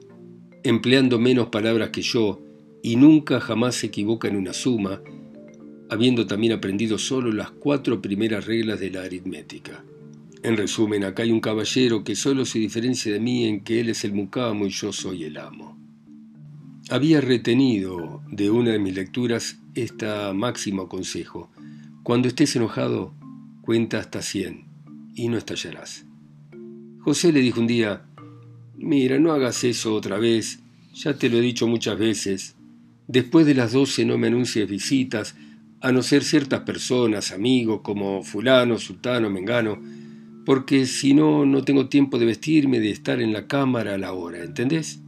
empleando 0.63 1.17
menos 1.17 1.47
palabras 1.47 1.91
que 1.91 2.01
yo, 2.01 2.41
y 2.83 2.97
nunca 2.97 3.39
jamás 3.39 3.75
se 3.75 3.87
equivoca 3.87 4.27
en 4.27 4.35
una 4.35 4.51
suma, 4.51 5.01
habiendo 5.89 6.27
también 6.27 6.51
aprendido 6.51 6.97
solo 6.97 7.31
las 7.31 7.51
cuatro 7.51 8.01
primeras 8.01 8.45
reglas 8.45 8.81
de 8.81 8.91
la 8.91 9.03
aritmética. 9.03 9.85
En 10.45 10.57
resumen, 10.57 11.03
acá 11.03 11.23
hay 11.23 11.31
un 11.31 11.39
caballero 11.39 12.03
que 12.03 12.15
solo 12.15 12.45
se 12.45 12.59
diferencia 12.59 13.11
de 13.11 13.19
mí 13.19 13.45
en 13.45 13.63
que 13.63 13.81
él 13.81 13.89
es 13.89 14.05
el 14.05 14.13
mucamo 14.13 14.67
y 14.67 14.69
yo 14.69 14.93
soy 14.93 15.23
el 15.23 15.39
amo. 15.39 15.75
Había 16.91 17.19
retenido 17.19 18.21
de 18.29 18.51
una 18.51 18.69
de 18.69 18.77
mis 18.77 18.93
lecturas 18.93 19.57
esta 19.73 20.33
máximo 20.33 20.87
consejo. 20.87 21.49
Cuando 22.03 22.27
estés 22.27 22.55
enojado, 22.55 23.15
cuenta 23.61 23.97
hasta 23.97 24.21
cien 24.21 24.65
y 25.15 25.29
no 25.29 25.37
estallarás. 25.39 26.05
José 26.99 27.31
le 27.33 27.39
dijo 27.39 27.59
un 27.59 27.65
día, 27.65 28.05
mira, 28.77 29.17
no 29.17 29.31
hagas 29.31 29.63
eso 29.63 29.95
otra 29.95 30.19
vez, 30.19 30.59
ya 30.93 31.17
te 31.17 31.27
lo 31.27 31.37
he 31.39 31.41
dicho 31.41 31.65
muchas 31.65 31.97
veces. 31.97 32.55
Después 33.07 33.47
de 33.47 33.55
las 33.55 33.71
doce 33.71 34.05
no 34.05 34.19
me 34.19 34.27
anuncies 34.27 34.69
visitas, 34.69 35.35
a 35.81 35.91
no 35.91 36.03
ser 36.03 36.23
ciertas 36.23 36.59
personas, 36.59 37.31
amigos 37.31 37.81
como 37.81 38.21
fulano, 38.21 38.77
sultano, 38.77 39.31
mengano, 39.31 40.04
porque 40.45 40.85
si 40.85 41.13
no, 41.13 41.45
no 41.45 41.63
tengo 41.63 41.89
tiempo 41.89 42.19
de 42.19 42.27
vestirme, 42.27 42.79
de 42.79 42.91
estar 42.91 43.19
en 43.21 43.33
la 43.33 43.47
cámara 43.47 43.95
a 43.95 43.97
la 43.97 44.13
hora, 44.13 44.43
¿entendés? 44.43 45.01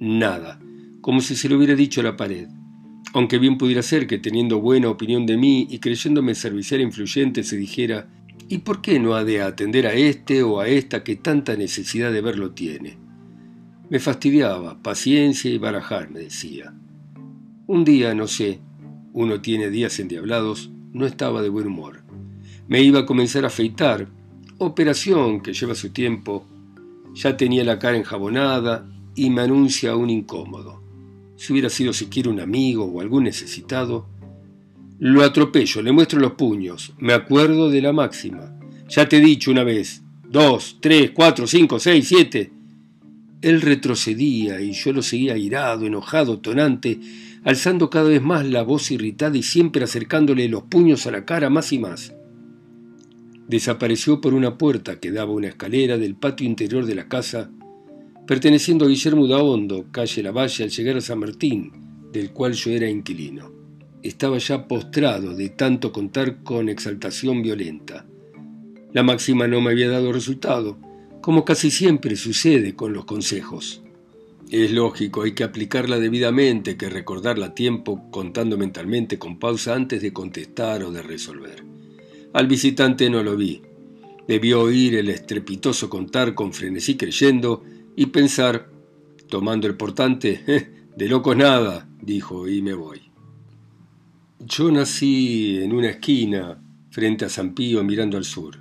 Nada, 0.00 0.60
como 1.00 1.20
si 1.20 1.36
se 1.36 1.48
lo 1.48 1.56
hubiera 1.56 1.74
dicho 1.74 2.00
a 2.00 2.04
la 2.04 2.16
pared. 2.16 2.48
Aunque 3.12 3.38
bien 3.38 3.56
pudiera 3.56 3.82
ser 3.82 4.08
que 4.08 4.18
teniendo 4.18 4.60
buena 4.60 4.88
opinión 4.88 5.24
de 5.26 5.36
mí 5.36 5.68
y 5.70 5.78
creyéndome 5.78 6.34
servicial 6.34 6.80
e 6.80 6.84
influyente 6.84 7.44
se 7.44 7.56
dijera, 7.56 8.08
¿y 8.48 8.58
por 8.58 8.82
qué 8.82 8.98
no 8.98 9.14
ha 9.14 9.22
de 9.22 9.40
atender 9.40 9.86
a 9.86 9.94
este 9.94 10.42
o 10.42 10.58
a 10.58 10.66
esta 10.66 11.04
que 11.04 11.14
tanta 11.14 11.56
necesidad 11.56 12.12
de 12.12 12.20
verlo 12.20 12.50
tiene? 12.50 12.98
Me 13.88 14.00
fastidiaba, 14.00 14.82
paciencia 14.82 15.50
y 15.50 15.58
barajar, 15.58 16.10
me 16.10 16.20
decía. 16.20 16.74
Un 17.68 17.84
día, 17.84 18.14
no 18.14 18.26
sé, 18.26 18.60
uno 19.12 19.40
tiene 19.40 19.70
días 19.70 20.00
endiablados, 20.00 20.72
no 20.92 21.06
estaba 21.06 21.42
de 21.42 21.48
buen 21.48 21.68
humor. 21.68 22.02
Me 22.66 22.82
iba 22.82 23.00
a 23.00 23.06
comenzar 23.06 23.44
a 23.44 23.48
afeitar, 23.48 24.08
operación 24.64 25.40
que 25.40 25.52
lleva 25.52 25.74
su 25.74 25.90
tiempo, 25.90 26.46
ya 27.14 27.36
tenía 27.36 27.64
la 27.64 27.78
cara 27.78 27.96
enjabonada 27.96 28.86
y 29.14 29.30
me 29.30 29.42
anuncia 29.42 29.96
un 29.96 30.10
incómodo. 30.10 30.82
Si 31.36 31.52
hubiera 31.52 31.70
sido 31.70 31.92
siquiera 31.92 32.30
un 32.30 32.40
amigo 32.40 32.84
o 32.84 33.00
algún 33.00 33.24
necesitado, 33.24 34.06
lo 34.98 35.22
atropello, 35.22 35.82
le 35.82 35.92
muestro 35.92 36.20
los 36.20 36.32
puños, 36.32 36.92
me 36.98 37.12
acuerdo 37.12 37.70
de 37.70 37.82
la 37.82 37.92
máxima. 37.92 38.58
Ya 38.88 39.08
te 39.08 39.18
he 39.18 39.20
dicho 39.20 39.50
una 39.50 39.64
vez, 39.64 40.02
dos, 40.28 40.78
tres, 40.80 41.10
cuatro, 41.12 41.46
cinco, 41.46 41.78
seis, 41.78 42.08
siete. 42.08 42.52
Él 43.42 43.60
retrocedía 43.60 44.60
y 44.60 44.72
yo 44.72 44.92
lo 44.92 45.02
seguía 45.02 45.34
airado, 45.34 45.86
enojado, 45.86 46.40
tonante, 46.40 46.98
alzando 47.44 47.90
cada 47.90 48.08
vez 48.08 48.22
más 48.22 48.46
la 48.46 48.62
voz 48.62 48.90
irritada 48.90 49.36
y 49.36 49.42
siempre 49.42 49.84
acercándole 49.84 50.48
los 50.48 50.62
puños 50.64 51.06
a 51.06 51.10
la 51.10 51.24
cara 51.24 51.50
más 51.50 51.72
y 51.72 51.78
más 51.78 52.14
desapareció 53.48 54.20
por 54.20 54.34
una 54.34 54.56
puerta 54.56 54.98
que 55.00 55.12
daba 55.12 55.32
una 55.32 55.48
escalera 55.48 55.98
del 55.98 56.16
patio 56.16 56.46
interior 56.46 56.86
de 56.86 56.94
la 56.94 57.08
casa, 57.08 57.50
perteneciendo 58.26 58.84
a 58.84 58.88
Guillermo 58.88 59.26
Daondo, 59.26 59.86
calle 59.90 60.22
La 60.22 60.32
Valle, 60.32 60.64
al 60.64 60.70
llegar 60.70 60.96
a 60.96 61.00
San 61.00 61.18
Martín, 61.18 61.72
del 62.12 62.32
cual 62.32 62.52
yo 62.54 62.70
era 62.70 62.88
inquilino. 62.88 63.52
Estaba 64.02 64.38
ya 64.38 64.66
postrado 64.66 65.34
de 65.34 65.50
tanto 65.50 65.92
contar 65.92 66.42
con 66.42 66.68
exaltación 66.68 67.42
violenta. 67.42 68.06
La 68.92 69.02
máxima 69.02 69.48
no 69.48 69.60
me 69.60 69.70
había 69.70 69.90
dado 69.90 70.12
resultado, 70.12 70.78
como 71.20 71.44
casi 71.44 71.70
siempre 71.70 72.16
sucede 72.16 72.74
con 72.74 72.92
los 72.92 73.06
consejos. 73.06 73.82
Es 74.50 74.70
lógico, 74.72 75.22
hay 75.22 75.32
que 75.32 75.42
aplicarla 75.42 75.98
debidamente, 75.98 76.76
que 76.76 76.90
recordarla 76.90 77.46
a 77.46 77.54
tiempo, 77.54 78.10
contando 78.10 78.58
mentalmente 78.58 79.18
con 79.18 79.38
pausa 79.38 79.74
antes 79.74 80.02
de 80.02 80.12
contestar 80.12 80.84
o 80.84 80.92
de 80.92 81.02
resolver. 81.02 81.73
Al 82.34 82.48
visitante 82.48 83.08
no 83.08 83.22
lo 83.22 83.36
vi. 83.36 83.62
Debió 84.26 84.62
oír 84.62 84.96
el 84.96 85.08
estrepitoso 85.08 85.88
contar 85.88 86.34
con 86.34 86.52
frenesí 86.52 86.96
creyendo 86.96 87.62
y 87.94 88.06
pensar, 88.06 88.70
tomando 89.28 89.68
el 89.68 89.76
portante, 89.76 90.42
de 90.96 91.08
locos 91.08 91.36
nada, 91.36 91.88
dijo, 92.02 92.48
y 92.48 92.60
me 92.60 92.74
voy. 92.74 93.02
Yo 94.40 94.72
nací 94.72 95.58
en 95.62 95.72
una 95.72 95.90
esquina, 95.90 96.60
frente 96.90 97.24
a 97.24 97.28
San 97.28 97.54
Pío, 97.54 97.84
mirando 97.84 98.16
al 98.16 98.24
sur. 98.24 98.58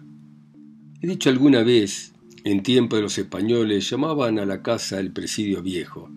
He 1.01 1.07
dicho 1.07 1.31
alguna 1.31 1.63
vez, 1.63 2.13
en 2.43 2.61
tiempo 2.61 2.95
de 2.95 3.01
los 3.01 3.17
españoles, 3.17 3.89
llamaban 3.89 4.37
a 4.37 4.45
la 4.45 4.61
casa 4.61 4.99
el 4.99 5.11
presidio 5.11 5.63
viejo, 5.63 6.11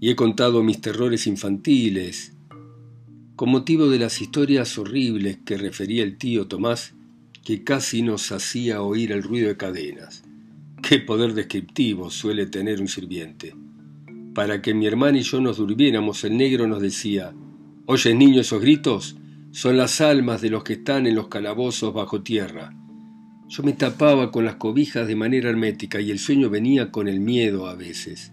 y 0.00 0.08
he 0.08 0.16
contado 0.16 0.62
mis 0.62 0.80
terrores 0.80 1.26
infantiles, 1.26 2.32
con 3.38 3.50
motivo 3.50 3.88
de 3.88 4.00
las 4.00 4.20
historias 4.20 4.76
horribles 4.78 5.38
que 5.44 5.56
refería 5.56 6.02
el 6.02 6.18
tío 6.18 6.48
Tomás, 6.48 6.96
que 7.44 7.62
casi 7.62 8.02
nos 8.02 8.32
hacía 8.32 8.82
oír 8.82 9.12
el 9.12 9.22
ruido 9.22 9.46
de 9.46 9.56
cadenas. 9.56 10.24
Qué 10.82 10.98
poder 10.98 11.34
descriptivo 11.34 12.10
suele 12.10 12.46
tener 12.46 12.80
un 12.80 12.88
sirviente. 12.88 13.54
Para 14.34 14.60
que 14.60 14.74
mi 14.74 14.88
hermana 14.88 15.18
y 15.18 15.22
yo 15.22 15.40
nos 15.40 15.58
durmiéramos, 15.58 16.24
el 16.24 16.36
negro 16.36 16.66
nos 16.66 16.82
decía, 16.82 17.32
Oye, 17.86 18.12
niño, 18.12 18.40
esos 18.40 18.60
gritos 18.60 19.16
son 19.52 19.76
las 19.76 20.00
almas 20.00 20.40
de 20.40 20.50
los 20.50 20.64
que 20.64 20.72
están 20.72 21.06
en 21.06 21.14
los 21.14 21.28
calabozos 21.28 21.94
bajo 21.94 22.22
tierra. 22.22 22.74
Yo 23.46 23.62
me 23.62 23.72
tapaba 23.72 24.32
con 24.32 24.46
las 24.46 24.56
cobijas 24.56 25.06
de 25.06 25.14
manera 25.14 25.48
hermética 25.48 26.00
y 26.00 26.10
el 26.10 26.18
sueño 26.18 26.50
venía 26.50 26.90
con 26.90 27.06
el 27.06 27.20
miedo 27.20 27.68
a 27.68 27.76
veces. 27.76 28.32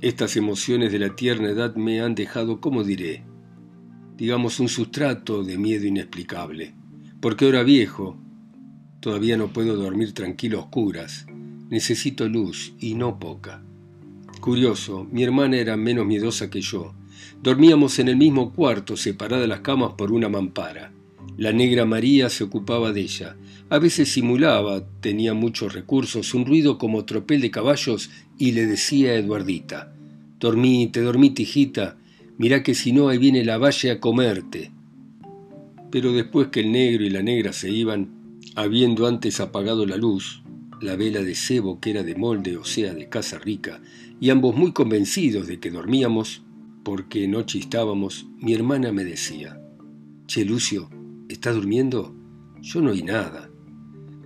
Estas 0.00 0.38
emociones 0.38 0.90
de 0.90 1.00
la 1.00 1.14
tierna 1.14 1.50
edad 1.50 1.76
me 1.76 2.00
han 2.00 2.14
dejado, 2.14 2.62
¿cómo 2.62 2.82
diré? 2.82 3.35
Digamos 4.16 4.60
un 4.60 4.68
sustrato 4.68 5.44
de 5.44 5.58
miedo 5.58 5.86
inexplicable. 5.86 6.74
Porque 7.20 7.44
ahora 7.44 7.62
viejo, 7.62 8.16
todavía 9.00 9.36
no 9.36 9.52
puedo 9.52 9.76
dormir 9.76 10.12
tranquilo 10.12 10.58
a 10.58 10.62
oscuras. 10.62 11.26
Necesito 11.68 12.28
luz 12.28 12.72
y 12.80 12.94
no 12.94 13.18
poca. 13.18 13.62
Curioso, 14.40 15.06
mi 15.10 15.22
hermana 15.22 15.58
era 15.58 15.76
menos 15.76 16.06
miedosa 16.06 16.48
que 16.48 16.60
yo. 16.60 16.94
Dormíamos 17.42 17.98
en 17.98 18.08
el 18.08 18.16
mismo 18.16 18.52
cuarto, 18.52 18.96
separadas 18.96 19.48
las 19.48 19.60
camas 19.60 19.92
por 19.98 20.12
una 20.12 20.28
mampara. 20.28 20.92
La 21.36 21.52
negra 21.52 21.84
María 21.84 22.30
se 22.30 22.44
ocupaba 22.44 22.92
de 22.92 23.02
ella. 23.02 23.36
A 23.68 23.78
veces 23.78 24.10
simulaba, 24.10 24.82
tenía 25.00 25.34
muchos 25.34 25.74
recursos, 25.74 26.32
un 26.32 26.46
ruido 26.46 26.78
como 26.78 27.04
tropel 27.04 27.42
de 27.42 27.50
caballos 27.50 28.10
y 28.38 28.52
le 28.52 28.66
decía 28.66 29.10
a 29.10 29.14
Eduardita, 29.16 29.92
Dormite, 30.38 31.00
dormite, 31.00 31.42
hijita, 31.42 31.96
mirá 32.38 32.62
que 32.62 32.74
si 32.74 32.92
no 32.92 33.08
ahí 33.08 33.18
viene 33.18 33.44
la 33.44 33.58
valle 33.58 33.90
a 33.90 34.00
comerte. 34.00 34.72
Pero 35.90 36.12
después 36.12 36.48
que 36.48 36.60
el 36.60 36.72
negro 36.72 37.04
y 37.04 37.10
la 37.10 37.22
negra 37.22 37.52
se 37.52 37.70
iban, 37.70 38.40
habiendo 38.54 39.06
antes 39.06 39.40
apagado 39.40 39.86
la 39.86 39.96
luz, 39.96 40.42
la 40.80 40.96
vela 40.96 41.22
de 41.22 41.34
cebo 41.34 41.80
que 41.80 41.90
era 41.90 42.02
de 42.02 42.14
molde, 42.14 42.56
o 42.56 42.64
sea, 42.64 42.94
de 42.94 43.08
casa 43.08 43.38
rica, 43.38 43.80
y 44.20 44.30
ambos 44.30 44.56
muy 44.56 44.72
convencidos 44.72 45.46
de 45.46 45.60
que 45.60 45.70
dormíamos, 45.70 46.42
porque 46.84 47.26
no 47.28 47.42
chistábamos, 47.42 48.26
mi 48.38 48.54
hermana 48.54 48.92
me 48.92 49.04
decía, 49.04 49.60
Che, 50.26 50.44
Lucio, 50.44 50.90
¿Estás 51.28 51.56
durmiendo? 51.56 52.14
Yo 52.62 52.80
no 52.80 52.92
oí 52.92 53.02
nada. 53.02 53.50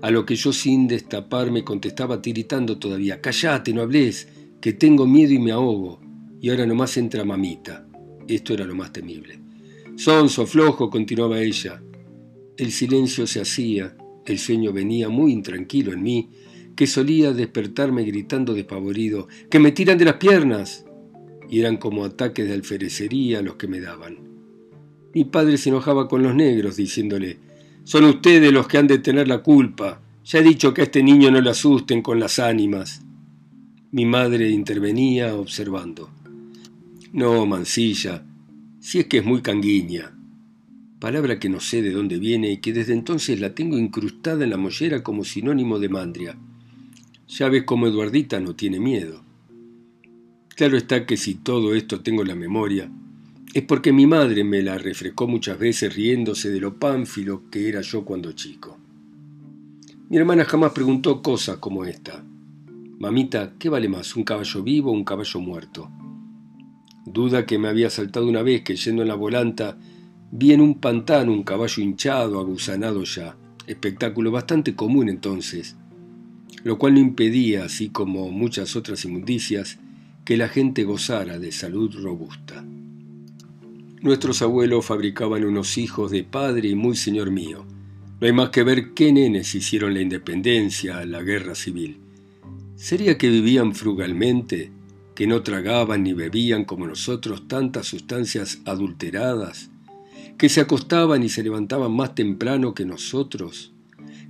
A 0.02 0.10
lo 0.10 0.26
que 0.26 0.34
yo 0.34 0.52
sin 0.52 0.86
destaparme 0.86 1.64
contestaba 1.64 2.20
tiritando 2.20 2.78
todavía, 2.78 3.22
Cállate, 3.22 3.72
no 3.72 3.80
hables, 3.80 4.28
que 4.60 4.74
tengo 4.74 5.06
miedo 5.06 5.32
y 5.32 5.38
me 5.38 5.52
ahogo. 5.52 6.00
Y 6.42 6.50
ahora 6.50 6.66
nomás 6.66 6.96
entra 6.98 7.24
mamita. 7.24 7.86
Esto 8.30 8.54
era 8.54 8.64
lo 8.64 8.76
más 8.76 8.92
temible. 8.92 9.40
Sonso, 9.96 10.46
flojo, 10.46 10.88
continuaba 10.88 11.40
ella. 11.40 11.82
El 12.56 12.70
silencio 12.70 13.26
se 13.26 13.40
hacía, 13.40 13.96
el 14.24 14.38
sueño 14.38 14.72
venía 14.72 15.08
muy 15.08 15.32
intranquilo 15.32 15.92
en 15.92 16.02
mí, 16.04 16.28
que 16.76 16.86
solía 16.86 17.32
despertarme 17.32 18.04
gritando 18.04 18.54
despavorido, 18.54 19.26
¡Que 19.50 19.58
me 19.58 19.72
tiran 19.72 19.98
de 19.98 20.04
las 20.04 20.14
piernas! 20.14 20.86
Y 21.48 21.58
eran 21.58 21.76
como 21.76 22.04
ataques 22.04 22.46
de 22.46 22.54
alferecería 22.54 23.42
los 23.42 23.56
que 23.56 23.66
me 23.66 23.80
daban. 23.80 24.18
Mi 25.12 25.24
padre 25.24 25.58
se 25.58 25.70
enojaba 25.70 26.06
con 26.06 26.22
los 26.22 26.32
negros, 26.32 26.76
diciéndole, 26.76 27.40
son 27.82 28.04
ustedes 28.04 28.52
los 28.52 28.68
que 28.68 28.78
han 28.78 28.86
de 28.86 28.98
tener 28.98 29.26
la 29.26 29.42
culpa. 29.42 30.00
Ya 30.24 30.38
he 30.38 30.42
dicho 30.44 30.72
que 30.72 30.82
a 30.82 30.84
este 30.84 31.02
niño 31.02 31.32
no 31.32 31.40
le 31.40 31.50
asusten 31.50 32.00
con 32.00 32.20
las 32.20 32.38
ánimas. 32.38 33.02
Mi 33.90 34.06
madre 34.06 34.50
intervenía 34.50 35.34
observando. 35.34 36.10
No, 37.12 37.44
mancilla, 37.44 38.24
si 38.78 39.00
es 39.00 39.06
que 39.06 39.18
es 39.18 39.24
muy 39.24 39.42
canguiña. 39.42 40.16
Palabra 41.00 41.40
que 41.40 41.48
no 41.48 41.58
sé 41.58 41.82
de 41.82 41.90
dónde 41.90 42.18
viene 42.18 42.52
y 42.52 42.58
que 42.58 42.72
desde 42.72 42.92
entonces 42.92 43.40
la 43.40 43.52
tengo 43.52 43.76
incrustada 43.76 44.44
en 44.44 44.50
la 44.50 44.56
mollera 44.56 45.02
como 45.02 45.24
sinónimo 45.24 45.80
de 45.80 45.88
mandria. 45.88 46.38
Ya 47.26 47.48
ves 47.48 47.64
cómo 47.64 47.88
Eduardita 47.88 48.38
no 48.38 48.54
tiene 48.54 48.78
miedo. 48.78 49.24
Claro 50.54 50.76
está 50.76 51.04
que 51.04 51.16
si 51.16 51.34
todo 51.34 51.74
esto 51.74 52.00
tengo 52.00 52.22
en 52.22 52.28
la 52.28 52.36
memoria, 52.36 52.88
es 53.54 53.62
porque 53.64 53.92
mi 53.92 54.06
madre 54.06 54.44
me 54.44 54.62
la 54.62 54.78
refrescó 54.78 55.26
muchas 55.26 55.58
veces 55.58 55.92
riéndose 55.96 56.50
de 56.50 56.60
lo 56.60 56.78
pánfilo 56.78 57.50
que 57.50 57.68
era 57.68 57.80
yo 57.80 58.04
cuando 58.04 58.30
chico. 58.32 58.78
Mi 60.08 60.16
hermana 60.16 60.44
jamás 60.44 60.70
preguntó 60.72 61.22
cosas 61.22 61.56
como 61.56 61.84
esta. 61.84 62.24
Mamita, 63.00 63.54
¿qué 63.58 63.68
vale 63.68 63.88
más, 63.88 64.14
un 64.14 64.22
caballo 64.22 64.62
vivo 64.62 64.90
o 64.92 64.94
un 64.94 65.04
caballo 65.04 65.40
muerto? 65.40 65.90
Duda 67.06 67.46
que 67.46 67.58
me 67.58 67.68
había 67.68 67.90
saltado 67.90 68.26
una 68.26 68.42
vez 68.42 68.62
que 68.62 68.76
yendo 68.76 69.02
en 69.02 69.08
la 69.08 69.14
volanta 69.14 69.78
vi 70.30 70.52
en 70.52 70.60
un 70.60 70.78
pantano 70.78 71.32
un 71.32 71.42
caballo 71.42 71.82
hinchado, 71.82 72.38
agusanado 72.38 73.02
ya, 73.04 73.36
espectáculo 73.66 74.30
bastante 74.30 74.74
común 74.74 75.08
entonces, 75.08 75.76
lo 76.62 76.78
cual 76.78 76.94
no 76.94 77.00
impedía, 77.00 77.64
así 77.64 77.88
como 77.88 78.30
muchas 78.30 78.76
otras 78.76 79.04
inmundicias, 79.04 79.78
que 80.24 80.36
la 80.36 80.48
gente 80.48 80.84
gozara 80.84 81.38
de 81.38 81.50
salud 81.52 81.94
robusta. 82.00 82.64
Nuestros 84.02 84.42
abuelos 84.42 84.86
fabricaban 84.86 85.44
unos 85.44 85.76
hijos 85.78 86.10
de 86.10 86.24
padre 86.24 86.68
y 86.68 86.74
muy 86.74 86.96
señor 86.96 87.30
mío. 87.30 87.66
No 88.20 88.26
hay 88.26 88.32
más 88.32 88.50
que 88.50 88.62
ver 88.62 88.92
qué 88.94 89.12
nenes 89.12 89.54
hicieron 89.54 89.94
la 89.94 90.00
independencia, 90.00 91.04
la 91.04 91.22
guerra 91.22 91.54
civil. 91.54 91.98
¿Sería 92.76 93.18
que 93.18 93.28
vivían 93.28 93.74
frugalmente, 93.74 94.72
que 95.14 95.26
no 95.26 95.42
tragaban 95.42 96.02
ni 96.02 96.12
bebían 96.12 96.64
como 96.64 96.86
nosotros 96.86 97.48
tantas 97.48 97.86
sustancias 97.86 98.60
adulteradas, 98.64 99.70
que 100.38 100.48
se 100.48 100.60
acostaban 100.60 101.22
y 101.22 101.28
se 101.28 101.42
levantaban 101.42 101.92
más 101.92 102.14
temprano 102.14 102.74
que 102.74 102.86
nosotros, 102.86 103.72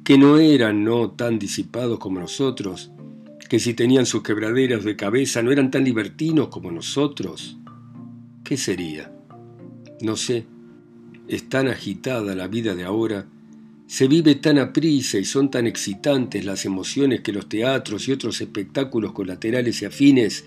que 0.05 0.19
no 0.19 0.39
eran 0.39 0.83
no 0.83 1.11
tan 1.11 1.39
disipados 1.39 1.99
como 1.99 2.19
nosotros, 2.19 2.91
que 3.49 3.59
si 3.59 3.75
tenían 3.75 4.07
sus 4.07 4.23
quebraderas 4.23 4.85
de 4.85 4.97
cabeza 4.97 5.43
no 5.43 5.53
eran 5.53 5.71
tan 5.71 5.85
libertinos 5.85 6.49
como 6.49 6.71
nosotros? 6.71 7.57
¿Qué 8.45 8.57
sería? 8.57 9.13
No 10.01 10.17
sé, 10.17 10.47
es 11.29 11.49
tan 11.49 11.69
agitada 11.69 12.35
la 12.35 12.49
vida 12.49 12.75
de 12.75 12.85
ahora, 12.85 13.27
se 13.87 14.07
vive 14.07 14.37
tan 14.37 14.59
aprisa 14.59 15.19
y 15.19 15.25
son 15.25 15.51
tan 15.51 15.67
excitantes 15.67 16.45
las 16.45 16.65
emociones 16.65 17.23
que 17.23 17.33
los 17.33 17.49
teatros 17.49 18.09
y 18.09 18.13
otros 18.13 18.41
espectáculos 18.41 19.13
colaterales 19.13 19.83
y 19.83 19.85
afines 19.85 20.45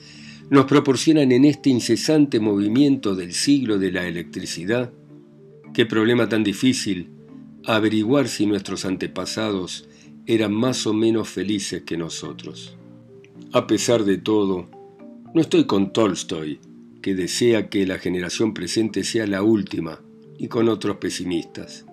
nos 0.53 0.65
proporcionan 0.65 1.31
en 1.31 1.45
este 1.45 1.71
incesante 1.71 2.39
movimiento 2.39 3.15
del 3.15 3.33
siglo 3.33 3.79
de 3.79 3.91
la 3.91 4.05
electricidad. 4.05 4.93
Qué 5.73 5.87
problema 5.87 6.29
tan 6.29 6.43
difícil 6.43 7.09
averiguar 7.65 8.27
si 8.27 8.45
nuestros 8.45 8.85
antepasados 8.85 9.89
eran 10.27 10.53
más 10.53 10.85
o 10.85 10.93
menos 10.93 11.27
felices 11.27 11.81
que 11.81 11.97
nosotros. 11.97 12.77
A 13.51 13.65
pesar 13.65 14.03
de 14.03 14.19
todo, 14.19 14.69
no 15.33 15.41
estoy 15.41 15.65
con 15.65 15.91
Tolstoy, 15.91 16.59
que 17.01 17.15
desea 17.15 17.67
que 17.67 17.87
la 17.87 17.97
generación 17.97 18.53
presente 18.53 19.03
sea 19.03 19.25
la 19.25 19.41
última, 19.41 20.01
y 20.37 20.49
con 20.49 20.69
otros 20.69 20.97
pesimistas. 20.97 21.87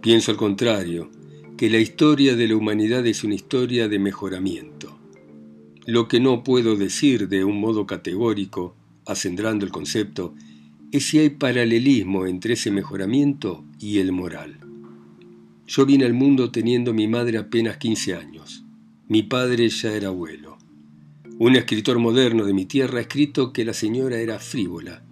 Pienso 0.00 0.30
al 0.30 0.38
contrario, 0.38 1.10
que 1.58 1.68
la 1.68 1.80
historia 1.80 2.34
de 2.34 2.48
la 2.48 2.56
humanidad 2.56 3.06
es 3.06 3.24
una 3.24 3.34
historia 3.34 3.88
de 3.88 3.98
mejoramiento. 3.98 4.95
Lo 5.86 6.08
que 6.08 6.18
no 6.18 6.42
puedo 6.42 6.74
decir 6.74 7.28
de 7.28 7.44
un 7.44 7.60
modo 7.60 7.86
categórico, 7.86 8.74
acendrando 9.06 9.64
el 9.64 9.70
concepto, 9.70 10.34
es 10.90 11.06
si 11.06 11.20
hay 11.20 11.30
paralelismo 11.30 12.26
entre 12.26 12.54
ese 12.54 12.72
mejoramiento 12.72 13.64
y 13.78 13.98
el 13.98 14.10
moral. 14.10 14.58
Yo 15.68 15.86
vine 15.86 16.04
al 16.04 16.12
mundo 16.12 16.50
teniendo 16.50 16.92
mi 16.92 17.06
madre 17.06 17.38
apenas 17.38 17.76
15 17.76 18.16
años. 18.16 18.64
Mi 19.06 19.22
padre 19.22 19.68
ya 19.68 19.92
era 19.92 20.08
abuelo. 20.08 20.58
Un 21.38 21.54
escritor 21.54 22.00
moderno 22.00 22.44
de 22.44 22.54
mi 22.54 22.66
tierra 22.66 22.98
ha 22.98 23.02
escrito 23.02 23.52
que 23.52 23.64
la 23.64 23.72
señora 23.72 24.18
era 24.18 24.40
frívola. 24.40 25.04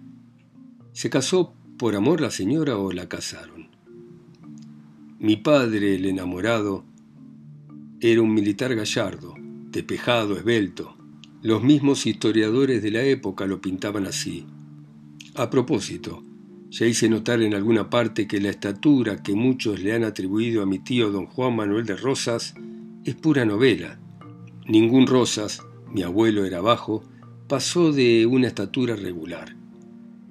¿Se 0.91 1.09
casó 1.09 1.53
por 1.77 1.95
amor 1.95 2.19
la 2.19 2.31
señora 2.31 2.77
o 2.77 2.91
la 2.91 3.07
casaron? 3.07 3.69
Mi 5.19 5.37
padre, 5.37 5.95
el 5.95 6.05
enamorado, 6.05 6.83
era 8.01 8.21
un 8.21 8.33
militar 8.33 8.75
gallardo, 8.75 9.35
despejado, 9.75 10.37
esbelto. 10.37 10.95
Los 11.41 11.61
mismos 11.61 12.07
historiadores 12.07 12.81
de 12.81 12.91
la 12.91 13.03
época 13.03 13.45
lo 13.45 13.61
pintaban 13.61 14.07
así. 14.07 14.45
A 15.35 15.49
propósito, 15.49 16.23
ya 16.71 16.87
hice 16.87 17.09
notar 17.09 17.41
en 17.41 17.53
alguna 17.53 17.89
parte 17.89 18.27
que 18.27 18.39
la 18.39 18.49
estatura 18.49 19.21
que 19.21 19.35
muchos 19.35 19.81
le 19.81 19.93
han 19.93 20.03
atribuido 20.03 20.63
a 20.63 20.65
mi 20.65 20.79
tío 20.79 21.11
don 21.11 21.25
Juan 21.27 21.55
Manuel 21.55 21.85
de 21.85 21.97
Rosas 21.97 22.55
es 23.03 23.15
pura 23.15 23.45
novela. 23.45 23.99
Ningún 24.67 25.07
Rosas 25.07 25.61
mi 25.91 26.03
abuelo 26.03 26.45
era 26.45 26.61
bajo, 26.61 27.03
pasó 27.47 27.91
de 27.91 28.25
una 28.25 28.47
estatura 28.47 28.95
regular. 28.95 29.55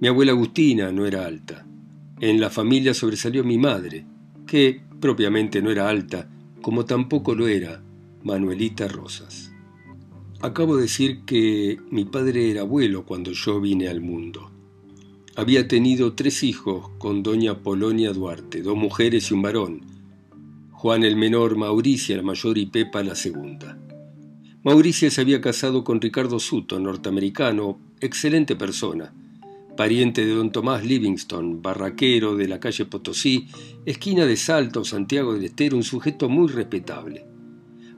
Mi 0.01 0.09
abuela 0.09 0.33
Agustina 0.33 0.91
no 0.91 1.07
era 1.07 1.27
alta. 1.27 1.67
En 2.21 2.41
la 2.41 2.51
familia 2.51 2.95
sobresalió 2.95 3.45
mi 3.45 3.59
madre, 3.59 4.07
que 4.47 4.83
propiamente 5.01 5.63
no 5.63 5.71
era 5.71 5.89
alta, 5.89 6.29
como 6.61 6.87
tampoco 6.87 7.35
lo 7.35 7.47
era 7.47 7.84
Manuelita 8.25 8.89
Rosas. 8.89 9.53
Acabo 10.41 10.77
de 10.77 10.85
decir 10.85 11.27
que 11.27 11.79
mi 11.91 12.07
padre 12.07 12.51
era 12.51 12.63
abuelo 12.63 13.05
cuando 13.05 13.33
yo 13.33 13.61
vine 13.61 13.87
al 13.87 14.01
mundo. 14.01 14.51
Había 15.37 15.69
tenido 15.69 16.15
tres 16.15 16.43
hijos 16.43 16.89
con 16.97 17.23
doña 17.23 17.59
Polonia 17.59 18.15
Duarte, 18.15 18.63
dos 18.63 18.79
mujeres 18.79 19.31
y 19.31 19.35
un 19.35 19.43
varón. 19.43 19.83
Juan 20.73 21.05
el 21.05 21.17
menor, 21.17 21.59
Mauricia 21.59 22.17
la 22.17 22.23
mayor 22.23 22.57
y 22.57 22.65
Pepa 22.65 23.03
la 23.03 23.15
segunda. 23.15 23.79
Mauricia 24.63 25.11
se 25.11 25.21
había 25.21 25.43
casado 25.43 25.85
con 25.85 26.01
Ricardo 26.01 26.41
Sutton, 26.41 26.85
norteamericano, 26.85 27.79
excelente 28.01 28.57
persona, 28.57 29.13
pariente 29.77 30.25
de 30.25 30.33
don 30.33 30.51
Tomás 30.51 30.83
Livingston, 30.83 31.61
barraquero 31.61 32.37
de 32.37 32.49
la 32.49 32.59
calle 32.59 32.87
Potosí, 32.87 33.49
esquina 33.85 34.25
de 34.25 34.39
Salto, 34.39 34.83
Santiago 34.83 35.35
del 35.35 35.45
Estero, 35.45 35.77
un 35.77 35.85
sujeto 35.85 36.31
muy 36.31 36.49
respetable. 36.49 37.34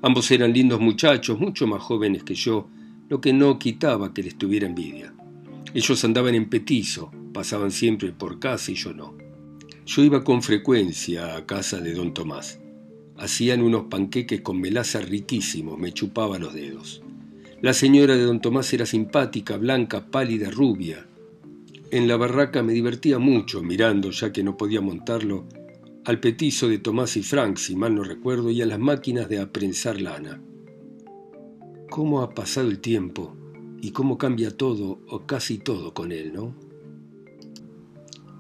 Ambos 0.03 0.31
eran 0.31 0.53
lindos 0.53 0.81
muchachos, 0.81 1.39
mucho 1.39 1.67
más 1.67 1.83
jóvenes 1.83 2.23
que 2.23 2.35
yo, 2.35 2.69
lo 3.09 3.21
que 3.21 3.33
no 3.33 3.59
quitaba 3.59 4.13
que 4.13 4.23
les 4.23 4.37
tuviera 4.37 4.67
envidia. 4.67 5.15
Ellos 5.75 6.05
andaban 6.05 6.35
en 6.35 6.49
petizo, 6.49 7.11
pasaban 7.33 7.71
siempre 7.71 8.13
por 8.13 8.39
casa 8.39 8.73
y 8.73 8.75
yo 8.75 8.93
no. 8.93 9.15
Yo 9.85 10.03
iba 10.03 10.25
con 10.25 10.43
frecuencia 10.43 11.37
a 11.37 11.47
casa 11.47 11.81
de 11.81 11.95
don 11.95 12.13
Tomás. 12.13 12.61
Hacían 13.17 13.63
unos 13.63 13.85
panqueques 13.85 14.41
con 14.41 14.61
melaza 14.61 15.01
riquísimos, 15.01 15.79
me 15.79 15.93
chupaba 15.93 16.39
los 16.39 16.53
dedos. 16.53 17.03
La 17.63 17.73
señora 17.73 18.17
de 18.17 18.25
don 18.25 18.41
Tomás 18.41 18.73
era 18.75 18.85
simpática, 18.85 19.57
blanca, 19.57 20.07
pálida, 20.11 20.51
rubia. 20.51 21.07
En 21.91 22.09
la 22.09 22.17
barraca 22.17 22.63
me 22.63 22.73
divertía 22.73 23.19
mucho 23.19 23.63
mirando, 23.63 24.11
ya 24.11 24.33
que 24.33 24.43
no 24.43 24.57
podía 24.57 24.81
montarlo, 24.81 25.47
al 26.07 26.21
petizo 26.21 26.69
de 26.69 26.79
Tomás 26.79 27.17
y 27.17 27.25
Frank, 27.25 27.57
si 27.57 27.75
mal 27.75 27.97
no 27.97 28.05
recuerdo, 28.05 28.53
y 28.53 28.63
a 28.63 28.67
las 28.67 28.79
máquinas 28.79 29.29
de 29.29 29.41
aprensar 29.41 30.01
lana. 30.01 30.41
¿Cómo 31.91 32.23
ha 32.23 32.33
pasado 32.33 32.69
el 32.69 32.79
tiempo 32.79 33.37
y 33.83 33.91
cómo 33.91 34.17
cambia 34.17 34.57
todo 34.57 35.01
o 35.09 35.27
casi 35.27 35.59
todo 35.59 35.95
con 35.95 36.13
él, 36.13 36.33
no? 36.33 36.55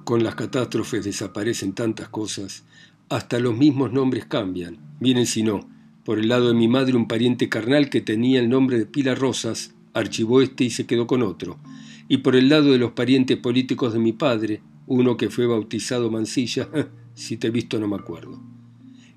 Con 0.05 0.23
las 0.23 0.37
catástrofes 0.37 1.05
desaparecen 1.05 1.73
tantas 1.73 2.09
cosas, 2.09 2.63
hasta 3.09 3.41
los 3.41 3.57
mismos 3.57 3.93
nombres 3.93 4.27
cambian. 4.27 4.79
Miren 5.01 5.27
si 5.27 5.43
no, 5.43 5.69
por 6.05 6.21
el 6.21 6.29
lado 6.29 6.47
de 6.47 6.55
mi 6.55 6.69
madre 6.69 6.95
un 6.95 7.09
pariente 7.09 7.49
carnal 7.49 7.91
que 7.91 8.01
tenía 8.01 8.39
el 8.39 8.49
nombre 8.49 8.79
de 8.79 8.87
Pila 8.87 9.17
Rosas, 9.17 9.75
archivó 9.93 10.41
este 10.41 10.63
y 10.63 10.71
se 10.71 10.87
quedó 10.87 11.09
con 11.09 11.25
otro. 11.25 11.59
Y 12.07 12.19
por 12.19 12.37
el 12.37 12.49
lado 12.49 12.71
de 12.71 12.79
los 12.79 12.93
parientes 12.93 13.39
políticos 13.39 13.93
de 13.93 13.99
mi 13.99 14.13
padre, 14.13 14.63
uno 14.87 15.17
que 15.17 15.31
fue 15.31 15.49
bautizado 15.49 16.13
Mancilla, 16.13 16.69
si 17.17 17.39
te 17.39 17.49
he 17.49 17.51
visto 17.51 17.81
no 17.81 17.89
me 17.89 17.97
acuerdo. 17.97 18.41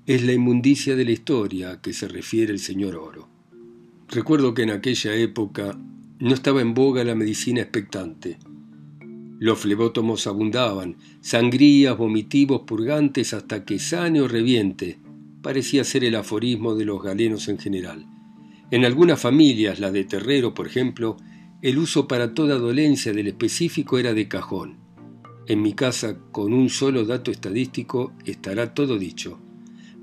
Es 0.06 0.24
la 0.24 0.32
inmundicia 0.32 0.96
de 0.96 1.04
la 1.04 1.12
historia 1.12 1.70
a 1.70 1.80
que 1.80 1.92
se 1.92 2.08
refiere 2.08 2.52
el 2.52 2.58
señor 2.58 2.96
Oro. 2.96 3.28
Recuerdo 4.08 4.54
que 4.54 4.62
en 4.62 4.70
aquella 4.70 5.14
época 5.14 5.78
no 6.18 6.34
estaba 6.34 6.62
en 6.62 6.74
boga 6.74 7.04
la 7.04 7.14
medicina 7.14 7.60
expectante. 7.60 8.38
Los 9.38 9.60
flebótomos 9.60 10.26
abundaban, 10.26 10.96
sangrías, 11.20 11.96
vomitivos, 11.96 12.62
purgantes, 12.62 13.34
hasta 13.34 13.64
que 13.64 13.78
sane 13.78 14.20
o 14.20 14.28
reviente, 14.28 14.98
parecía 15.42 15.84
ser 15.84 16.02
el 16.04 16.16
aforismo 16.16 16.74
de 16.74 16.86
los 16.86 17.02
galenos 17.02 17.48
en 17.48 17.58
general. 17.58 18.06
En 18.70 18.84
algunas 18.84 19.20
familias, 19.20 19.78
la 19.78 19.92
de 19.92 20.04
Terrero, 20.04 20.54
por 20.54 20.66
ejemplo, 20.66 21.16
el 21.62 21.78
uso 21.78 22.08
para 22.08 22.34
toda 22.34 22.56
dolencia 22.56 23.12
del 23.12 23.28
específico 23.28 23.98
era 23.98 24.14
de 24.14 24.28
cajón. 24.28 24.79
En 25.50 25.62
mi 25.62 25.72
casa, 25.72 26.16
con 26.30 26.52
un 26.52 26.68
solo 26.68 27.04
dato 27.04 27.32
estadístico, 27.32 28.12
estará 28.24 28.72
todo 28.72 28.96
dicho. 28.96 29.40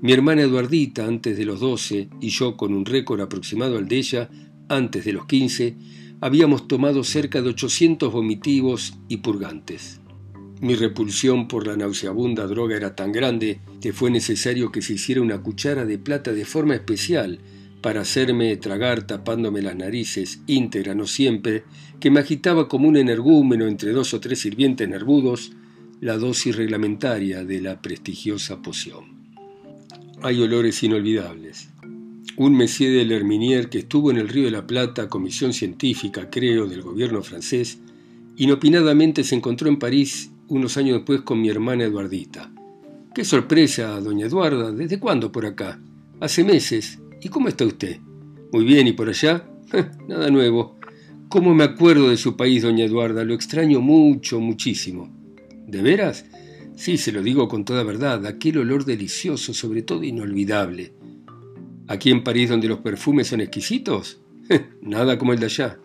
Mi 0.02 0.12
hermana 0.12 0.42
Eduardita, 0.42 1.06
antes 1.06 1.38
de 1.38 1.46
los 1.46 1.60
12, 1.60 2.10
y 2.20 2.28
yo, 2.28 2.54
con 2.54 2.74
un 2.74 2.84
récord 2.84 3.22
aproximado 3.22 3.78
al 3.78 3.88
de 3.88 3.96
ella, 3.96 4.28
antes 4.68 5.06
de 5.06 5.14
los 5.14 5.24
15, 5.24 5.74
habíamos 6.20 6.68
tomado 6.68 7.02
cerca 7.02 7.40
de 7.40 7.48
800 7.48 8.12
vomitivos 8.12 8.98
y 9.08 9.16
purgantes. 9.16 10.02
Mi 10.60 10.74
repulsión 10.74 11.48
por 11.48 11.66
la 11.66 11.78
nauseabunda 11.78 12.46
droga 12.46 12.76
era 12.76 12.94
tan 12.94 13.10
grande 13.10 13.62
que 13.80 13.94
fue 13.94 14.10
necesario 14.10 14.70
que 14.70 14.82
se 14.82 14.92
hiciera 14.92 15.22
una 15.22 15.40
cuchara 15.40 15.86
de 15.86 15.96
plata 15.96 16.34
de 16.34 16.44
forma 16.44 16.74
especial 16.74 17.38
para 17.80 18.00
hacerme 18.00 18.56
tragar 18.56 19.06
tapándome 19.06 19.62
las 19.62 19.76
narices, 19.76 20.40
íntegra 20.46 20.94
no 20.94 21.06
siempre, 21.06 21.64
que 22.00 22.10
me 22.10 22.20
agitaba 22.20 22.68
como 22.68 22.88
un 22.88 22.96
energúmeno 22.96 23.66
entre 23.66 23.92
dos 23.92 24.14
o 24.14 24.20
tres 24.20 24.40
sirvientes 24.40 24.88
nervudos, 24.88 25.52
la 26.00 26.16
dosis 26.16 26.56
reglamentaria 26.56 27.44
de 27.44 27.60
la 27.60 27.80
prestigiosa 27.80 28.62
poción. 28.62 29.18
Hay 30.22 30.40
olores 30.40 30.82
inolvidables, 30.82 31.70
un 32.36 32.56
Messier 32.56 32.92
de 32.92 33.04
Lerminier 33.04 33.68
que 33.68 33.78
estuvo 33.78 34.10
en 34.10 34.18
el 34.18 34.28
Río 34.28 34.44
de 34.44 34.52
la 34.52 34.66
Plata, 34.66 35.08
comisión 35.08 35.52
científica, 35.52 36.30
creo, 36.30 36.66
del 36.66 36.82
gobierno 36.82 37.22
francés, 37.22 37.78
inopinadamente 38.36 39.24
se 39.24 39.34
encontró 39.34 39.68
en 39.68 39.78
París 39.78 40.30
unos 40.46 40.76
años 40.76 40.98
después 40.98 41.22
con 41.22 41.40
mi 41.40 41.48
hermana 41.48 41.84
Eduardita. 41.84 42.52
¡Qué 43.14 43.24
sorpresa, 43.24 44.00
doña 44.00 44.26
Eduarda! 44.26 44.70
¿Desde 44.70 45.00
cuándo 45.00 45.32
por 45.32 45.46
acá? 45.46 45.80
Hace 46.20 46.44
meses. 46.44 47.00
¿Y 47.20 47.28
cómo 47.28 47.48
está 47.48 47.64
usted? 47.64 47.98
Muy 48.52 48.64
bien, 48.64 48.86
¿y 48.86 48.92
por 48.92 49.08
allá? 49.08 49.48
Nada 50.08 50.30
nuevo. 50.30 50.78
¿Cómo 51.28 51.54
me 51.54 51.64
acuerdo 51.64 52.08
de 52.08 52.16
su 52.16 52.36
país, 52.36 52.62
doña 52.62 52.84
Eduarda? 52.84 53.24
Lo 53.24 53.34
extraño 53.34 53.80
mucho, 53.80 54.40
muchísimo. 54.40 55.12
¿De 55.66 55.82
veras? 55.82 56.24
Sí, 56.76 56.96
se 56.96 57.12
lo 57.12 57.22
digo 57.22 57.48
con 57.48 57.64
toda 57.64 57.82
verdad. 57.82 58.24
Aquel 58.24 58.58
olor 58.58 58.84
delicioso, 58.84 59.52
sobre 59.52 59.82
todo 59.82 60.04
inolvidable. 60.04 60.92
Aquí 61.88 62.10
en 62.10 62.22
París 62.22 62.50
donde 62.50 62.68
los 62.68 62.78
perfumes 62.78 63.26
son 63.26 63.40
exquisitos. 63.40 64.20
Nada 64.80 65.18
como 65.18 65.32
el 65.32 65.40
de 65.40 65.46
allá. 65.46 65.78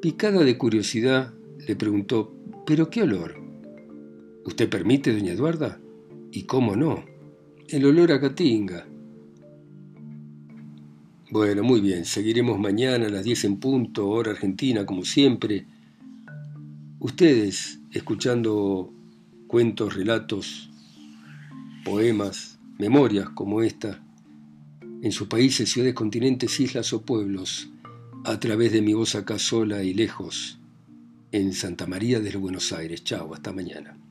Picada 0.00 0.42
de 0.42 0.58
curiosidad, 0.58 1.34
le 1.68 1.76
preguntó, 1.76 2.34
¿pero 2.66 2.90
qué 2.90 3.02
olor? 3.02 3.40
¿Usted 4.44 4.68
permite, 4.68 5.12
doña 5.12 5.32
Eduarda? 5.32 5.80
¿Y 6.32 6.44
cómo 6.44 6.74
no? 6.74 7.04
El 7.68 7.84
olor 7.84 8.10
a 8.10 8.20
catinga. 8.20 8.88
Bueno, 11.32 11.62
muy 11.62 11.80
bien, 11.80 12.04
seguiremos 12.04 12.58
mañana 12.58 13.06
a 13.06 13.08
las 13.08 13.24
10 13.24 13.44
en 13.44 13.56
punto, 13.56 14.06
hora 14.06 14.32
argentina, 14.32 14.84
como 14.84 15.02
siempre. 15.02 15.64
Ustedes, 16.98 17.80
escuchando 17.90 18.92
cuentos, 19.46 19.94
relatos, 19.94 20.68
poemas, 21.86 22.58
memorias 22.78 23.30
como 23.30 23.62
esta, 23.62 24.04
en 25.00 25.10
sus 25.10 25.26
países, 25.26 25.70
ciudades, 25.70 25.94
continentes, 25.94 26.60
islas 26.60 26.92
o 26.92 27.00
pueblos, 27.00 27.70
a 28.26 28.38
través 28.38 28.70
de 28.72 28.82
mi 28.82 28.92
voz 28.92 29.14
acá 29.14 29.38
sola 29.38 29.82
y 29.82 29.94
lejos, 29.94 30.58
en 31.30 31.54
Santa 31.54 31.86
María 31.86 32.20
de 32.20 32.36
Buenos 32.36 32.74
Aires. 32.74 33.04
Chao, 33.04 33.32
hasta 33.32 33.54
mañana. 33.54 34.01